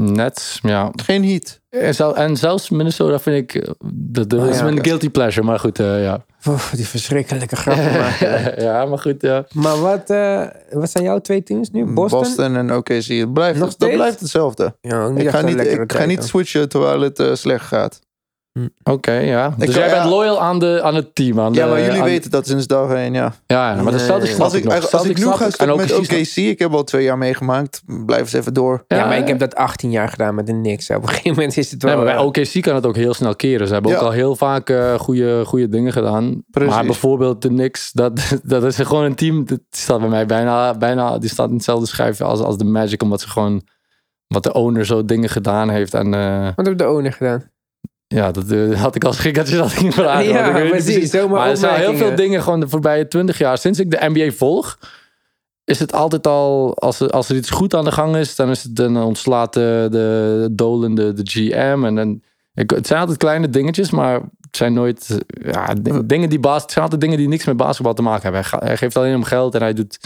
[0.00, 0.90] Nets, ja.
[1.02, 1.60] Geen heat.
[1.70, 3.64] En, zel- en zelfs Minnesota vind ik...
[3.94, 6.24] Dat, dat is ja, mijn guilty pleasure, maar goed, eh, ja.
[6.48, 8.62] Oef, die verschrikkelijke grappen maken.
[8.62, 9.44] ja, maar goed, ja.
[9.52, 11.84] maar wat, eh, wat zijn jouw twee teams nu?
[11.84, 12.18] Boston?
[12.20, 13.06] Boston, en OKC.
[13.06, 14.76] Het blijft, Nog dat blijft hetzelfde.
[14.80, 18.00] Ja, Ik ga niet, ik ga niet switchen terwijl het eh, slecht gaat.
[18.82, 19.54] Oké, ja.
[19.58, 19.94] Dus Ik- jij ja.
[19.94, 21.40] bent loyal aan, de, aan het team.
[21.40, 23.32] Aan Ja, de- maar jullie aan- weten dat sinds dag één, ja.
[23.46, 24.06] Ja, ja, maar de Nee.
[24.06, 24.74] Celtics snap Als ik, nog.
[24.74, 25.40] als, als ik nu ga ik.
[25.40, 27.82] En stoppen met OKC ik heb al twee jaar meegemaakt.
[28.06, 28.84] Blijf eens even door.
[28.88, 30.90] Ja, Ja, maar ik heb dat 18 jaar gedaan met de Knicks.
[30.90, 31.94] Op een gegeven moment is het wel...
[31.94, 33.66] Nee, maar bij eh, OKC kan het ook heel snel keren.
[33.66, 36.42] Ze hebben ook al heel vaak eh goede, goede dingen gedaan.
[36.50, 36.74] Precies.
[36.74, 39.44] Maar bijvoorbeeld de Knicks, dat, dat is gewoon een team.
[39.46, 43.02] Dat staat bij mij bijna, bijna die staat in hetzelfde schijf als, als de Magic.
[43.02, 43.62] Omdat ze gewoon,
[44.26, 45.94] wat de owner zo dingen gedaan heeft.
[45.94, 47.52] En eh, Wat heb de owner gedaan?
[48.14, 50.24] Ja, dat eh, had ik als schikkertje dat ik niet vragen.
[50.24, 52.68] Ja, want ik weet niet precies, zomaar Maar er zijn heel veel dingen gewoon de
[52.68, 53.58] voorbije twintig jaar.
[53.58, 54.78] Sinds ik de NBA volg,
[55.64, 58.50] is het altijd al, als er, als er iets goed aan de gang is, dan,
[58.50, 61.82] is het, dan ontslaat de, de Dolan de, de GM.
[61.84, 62.22] En dan,
[62.54, 65.18] ik, het zijn altijd kleine dingetjes, maar het zijn nooit
[65.52, 68.22] ja, di- dingen die baas, het zijn altijd dingen die niks met basketbal te maken
[68.22, 68.40] hebben.
[68.40, 69.98] Hij, ga- hij geeft alleen om geld en hij doet,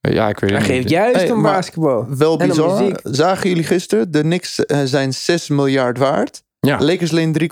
[0.00, 0.90] ja, ik weet Hij het geeft niet.
[0.90, 2.06] juist Hey, om basketbal.
[2.08, 3.00] Wel bizar.
[3.02, 4.10] Zagen jullie gisteren?
[4.10, 6.42] De Knicks eh, zijn 6 miljard waard.
[6.66, 6.80] Ja.
[6.80, 7.46] Lakers alleen 3,3.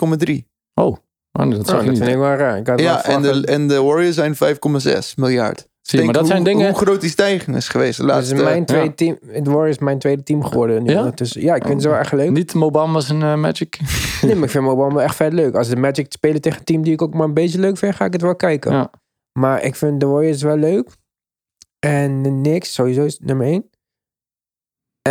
[0.74, 0.96] Oh, oh,
[1.32, 1.98] dat Oh, zag dat ik niet.
[1.98, 2.56] vind ik wel raar.
[2.58, 5.68] Ik had wel Ja, en de, en de Warriors zijn 5,6 miljard.
[5.80, 6.66] Zie je, maar dat hoe, zijn dingen...
[6.70, 7.96] hoe groot die stijging is geweest.
[7.96, 8.92] De dat- laatste, Dus mijn tweede ja.
[8.94, 10.82] team, de Warriors is mijn tweede team geworden.
[10.82, 11.12] Nu Ja?
[11.18, 12.30] ja, ik vind het wel echt leuk.
[12.30, 13.78] Niet Mobama's en eh, Magic.
[14.22, 15.54] Nee, maar ik vind wel echt vet leuk.
[15.54, 17.94] Als de Magic spelen tegen een team die ik ook maar een beetje leuk vind,
[17.94, 18.72] ga ik het wel kijken.
[18.72, 18.90] Ja.
[19.38, 20.88] Maar ik vind de Warriors wel leuk.
[21.78, 23.69] En de Knicks sowieso is nummer 1.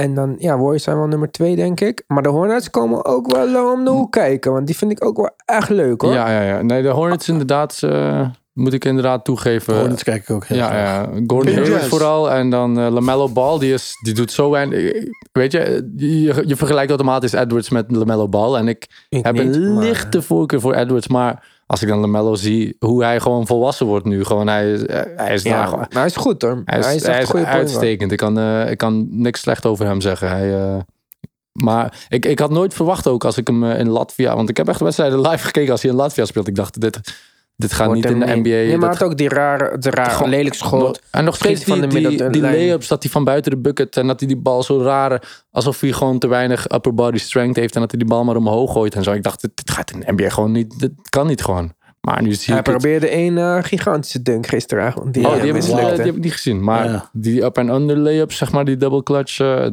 [0.01, 2.03] En dan, ja, Warriors zijn wel nummer 2, denk ik.
[2.07, 4.51] Maar de Hornets komen ook wel eh, om de hoek kijken.
[4.53, 6.13] Want die vind ik ook wel echt leuk, hoor.
[6.13, 6.61] Ja, ja, ja.
[6.61, 9.79] Nee, de Hornets inderdaad, eh, moet ik inderdaad toegeven.
[9.79, 11.05] Hornets kijk ik ook heel Ja, graag.
[11.05, 11.21] ja.
[11.27, 12.31] Gordon Hayward vooral.
[12.31, 14.93] En dan eh, LaMelo Ball, die, is, die doet zo weinig.
[15.31, 18.55] Weet je, je, je vergelijkt automatisch Edwards met LaMelo Ball.
[18.55, 21.07] En ik Ik heb niet, een maar- lichte voorkeur voor Edwards.
[21.07, 24.23] Maar als ik dan LaMelo zie, hoe hij gewoon volwassen wordt nu.
[24.23, 24.81] Gewoon, hij, is-
[25.15, 25.79] hij is daar Ja, gewoon...
[25.79, 26.61] maar hij is goed, hoor.
[26.65, 28.11] Hij is, hij is hij uitstekend.
[28.11, 30.29] Ik kan, eh, ik kan niks slecht over hem zeggen.
[30.29, 30.77] Hij, eh,
[31.51, 34.35] maar ik, ik had nooit verwacht ook als ik hem eh, in Latvia...
[34.35, 36.47] Want ik heb echt wedstrijden live gekeken als hij in Latvia speelt.
[36.47, 36.99] Ik dacht, dit,
[37.59, 38.49] dit gaat niet in de NBA.
[38.49, 41.01] Nee, maar had ook die rare, de rare Gewoon- lelijk schot.
[41.11, 43.57] en nog steeds Schiet van die, de die, die layups dat hij van buiten de
[43.57, 47.17] bucket en dat hij die bal zo rare, alsof hij gewoon te weinig upper body
[47.17, 49.11] strength heeft en dat hij die bal maar omhoog gooit en zo.
[49.11, 51.73] Ik dacht, dit, dit gaat in de NBA gewoon niet, dit kan niet gewoon.
[52.01, 52.77] Maar nu zie Hij ik het.
[52.77, 55.13] probeerde een eh, gigantische dunk gisteravond.
[55.13, 55.95] Die, Oh, eh, die heb, ik, mislukte.
[55.95, 56.63] die heb ik niet gezien.
[56.63, 57.09] Maar Ja.
[57.13, 59.65] die up en under layups, zeg maar, die double clutch, eh,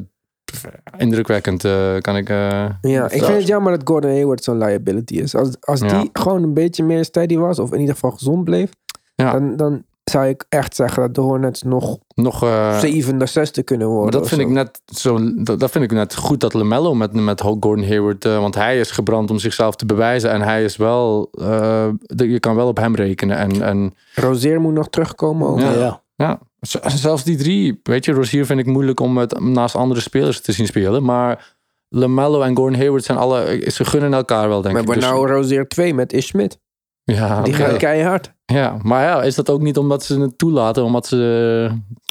[0.99, 2.29] indrukwekkend eh, kan ik.
[2.29, 5.35] eh, Ja, ik vind het jammer dat Gordon Hayward zo'n liability is.
[5.35, 6.01] Als, als Ja.
[6.01, 8.71] die gewoon een beetje meer steady was, of in ieder geval gezond bleef,
[9.15, 9.33] Ja.
[9.33, 12.43] dan, dan zou ik echt zeggen dat de Hornets nog nog.
[12.43, 14.03] eh, zevende, zesde kunnen worden.
[14.13, 14.47] Maar dat vind, zo.
[14.47, 18.25] ik net zo, dat, dat vind ik net goed dat LaMelo met, met Gordon Hayward...
[18.25, 20.31] eh, want hij is gebrand om zichzelf te bewijzen.
[20.31, 21.29] En hij is wel...
[21.33, 23.37] eh, de- je kan wel op hem rekenen.
[23.37, 25.49] En, en Rozier moet nog terugkomen.
[25.49, 25.61] Ook.
[25.61, 25.73] Ja.
[25.73, 26.39] Ja, ja.
[26.87, 27.81] Zelfs die drie...
[27.83, 31.05] Weet je, Rozier vind ik moeilijk om het naast andere spelers te zien spelen.
[31.05, 31.55] Maar
[31.89, 33.63] LaMelo en Gordon Hayward zijn alle...
[33.73, 34.89] Ze gunnen elkaar wel, denk Maar ik.
[34.89, 36.59] wordt Dus- nou Rozier 2 met Ish Smith.
[37.05, 38.33] ja, Die gaat keihard.
[38.45, 40.85] ja, maar ja, is dat ook niet omdat ze het toelaten?
[40.85, 41.17] Omdat ze,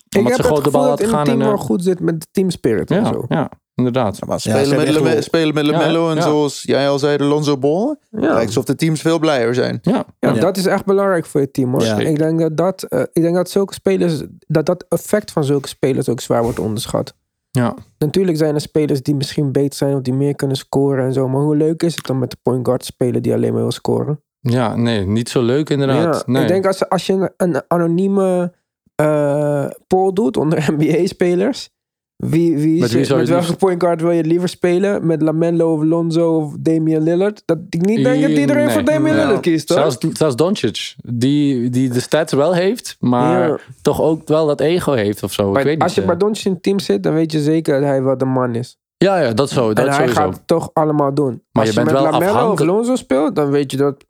[0.10, 1.26] Ik omdat heb ze het gewoon de bal dat laten in het gaan.
[1.26, 3.26] team En, wel eh, goed zit met de team spirit en ja, zo.
[3.30, 4.26] ja, inderdaad.
[4.26, 6.22] Maar spelen, met Lame- wel- spelen met en ja.
[6.22, 7.96] zoals jij al zei, de Lonzo Ball.
[8.10, 8.20] Ja.
[8.34, 9.80] Lijkt alsof de teams veel blijer zijn.
[9.82, 10.40] Ja, Ja, Ja.
[10.40, 11.84] dat is echt belangrijk voor je team hoor.
[11.84, 11.98] Ja.
[11.98, 15.68] Ik, denk dat dat, eh, ik denk dat zulke spelers, dat dat effect van zulke
[15.68, 17.14] spelers ook zwaar wordt onderschat.
[17.52, 17.74] Ja.
[17.98, 21.28] Natuurlijk zijn er spelers die misschien beter zijn of die meer kunnen scoren en zo.
[21.28, 23.72] Maar hoe leuk is het dan met de point guard spelen die alleen maar wil
[23.72, 24.20] scoren?
[24.40, 26.16] ja, nee, niet zo leuk inderdaad.
[26.16, 26.42] Ja, nee.
[26.42, 28.54] Ik denk als, als je een, een anonieme
[28.96, 31.70] eh poll doet onder NBA-spelers.
[32.18, 35.06] Wie, wie, Met wie met welke liefst- point guard wil je liever spelen?
[35.06, 37.42] Met Lamelo of Lonzo of Damian Lillard?
[37.46, 39.24] Dat ik niet denk dat iedereen Nee, voor Damian nee.
[39.24, 39.78] Lillard kiest, hoor.
[39.78, 43.58] Zelfs, zelfs Doncic, die, die de stats wel heeft, maar Ja.
[43.82, 45.52] toch ook wel dat ego heeft of zo.
[45.52, 46.00] Maar ik weet als niet.
[46.06, 48.26] je bij Doncic in het team zit, dan weet je zeker dat hij wel de
[48.26, 48.78] man is.
[48.98, 49.74] Ja, ja, dat zo.
[49.74, 50.22] Dat en hij sowieso.
[50.22, 51.42] gaat het toch allemaal doen.
[51.52, 54.06] Maar als je je, bent met wel Lamelo of Lonzo speelt, dan weet je dat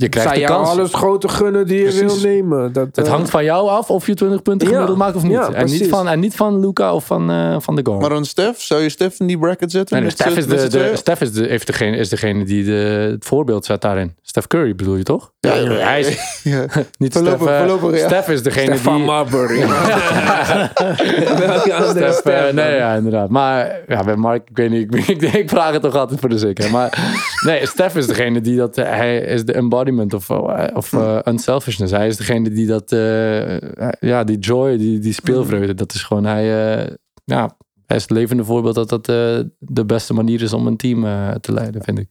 [0.00, 0.68] je krijgt zij de jou kans.
[0.78, 2.00] alles grote gunnen die je Precies.
[2.22, 2.72] wil nemen.
[2.72, 5.22] Dat, Het eh, hangt van jou af of je 20 punten Ja, gemiddeld maakt of
[5.22, 5.32] niet.
[5.32, 8.00] ja, en, niet van, en niet van Luca of van, eh, van de Gore.
[8.00, 10.00] Maar dan Stef, zou je Stef in die bracket zetten?
[10.02, 10.90] Nee, z'n- is, de, de,
[11.20, 12.70] is, de, heeft degene, is degene die de,
[13.12, 14.14] het voorbeeld zet daarin.
[14.28, 15.32] Steph Curry bedoel je toch?
[15.40, 16.66] Ja, ja, hij is ja.
[16.98, 17.58] niet Voorlopig- Steph.
[17.58, 18.06] voorlopig, ja.
[18.06, 19.04] Steph is degene Stefan die...
[19.04, 19.58] Marbury.
[19.66, 22.54] Welke andere Steph, Steph eh, dan?
[22.54, 23.28] nee, ja, inderdaad.
[23.28, 26.28] Maar ja, bij Mark, ik weet niet, ik, ik, ik vraag het toch altijd voor
[26.28, 26.74] de zekerheid.
[26.76, 30.92] Maar nee, Steph is degene die dat, eh, hij is de embodiment of, eh, of
[30.92, 31.92] eh, unselfishness.
[31.92, 33.56] Hij is degene die dat, eh,
[34.00, 37.56] ja, die joy, die, die speelvreugde, dat is gewoon, hij, eh, ja,
[37.86, 41.04] hij is het levende voorbeeld dat dat eh, de beste manier is om een team
[41.04, 42.08] eh, te leiden, vind ik.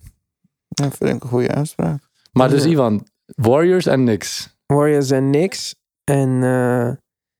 [0.67, 2.06] Ja, vind ik een goede uitspraak.
[2.37, 2.65] Maar dus.
[2.65, 4.57] Ivan, Warriors en niks.
[4.65, 5.75] Warriors en niks.
[6.03, 6.87] En eh,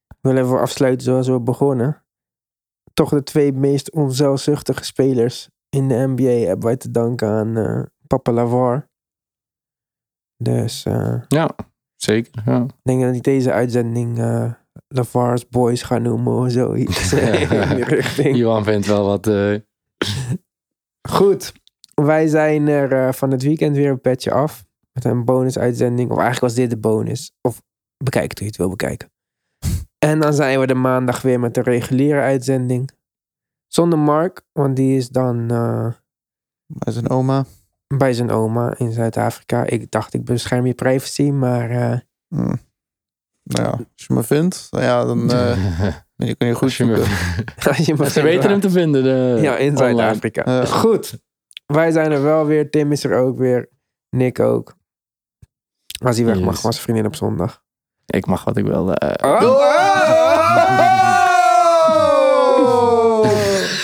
[0.08, 2.04] ik wil even afsluiten zoals we begonnen.
[2.94, 7.82] Toch de twee meest onzelfzuchtige spelers in de NBA hebben wij te danken aan eh,
[8.08, 8.88] Papa Lavar.
[10.44, 11.56] Dus eh, Ja,
[11.96, 12.42] zeker.
[12.46, 12.62] Ja.
[12.64, 14.52] ik denk dat ik deze uitzending eh
[14.88, 17.14] Lavar's Boys ga noemen of zoiets.
[17.14, 18.36] in die richting.
[18.36, 19.28] Ivan vindt wel wat.
[19.28, 19.56] eh,
[21.10, 21.54] Goed,
[21.94, 24.66] wij zijn er eh, van het weekend weer een petje af.
[24.98, 26.10] Met een bonusuitzending.
[26.12, 27.32] Of eigenlijk was dit de bonus.
[27.42, 27.62] Of
[28.04, 29.12] bekijk het hoe je het wil bekijken.
[30.06, 32.90] En dan zijn we de maandag weer met de reguliere uitzending.
[33.68, 35.88] Zonder Mark, want die is dan eh,
[36.66, 37.46] Bij zijn oma.
[37.98, 39.66] bij zijn oma in Zuid-Afrika.
[39.66, 42.00] Ik dacht, ik bescherm je privacy, maar eh,
[42.36, 42.56] Hm.
[43.44, 45.96] Nou ja, als je me vindt, nou ja, dan eh,
[46.28, 47.68] je kun je goed als je me- zoeken.
[47.78, 49.04] als je me Ze weten hem te vinden.
[49.04, 49.78] de- Ja, in.
[49.78, 50.66] Zuid-Afrika.
[50.66, 51.20] Goed,
[51.66, 52.70] wij zijn er wel weer.
[52.70, 53.70] Tim is er ook weer.
[54.10, 54.77] Nick ook.
[56.00, 56.62] Als hij weg mag, Jezus.
[56.62, 57.62] zijn vriendin op zondag.
[58.06, 58.96] Ik mag wat ik wil.
[59.24, 59.42] Oh!
[59.42, 59.66] Oh!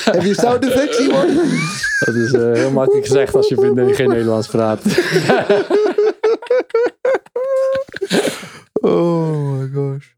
[0.13, 1.27] Heb je sound effects, man?
[1.99, 4.79] dat is eh, heel makkelijk gezegd als je vriendin geen Nederlands praat.
[8.85, 10.12] Oh my gosh.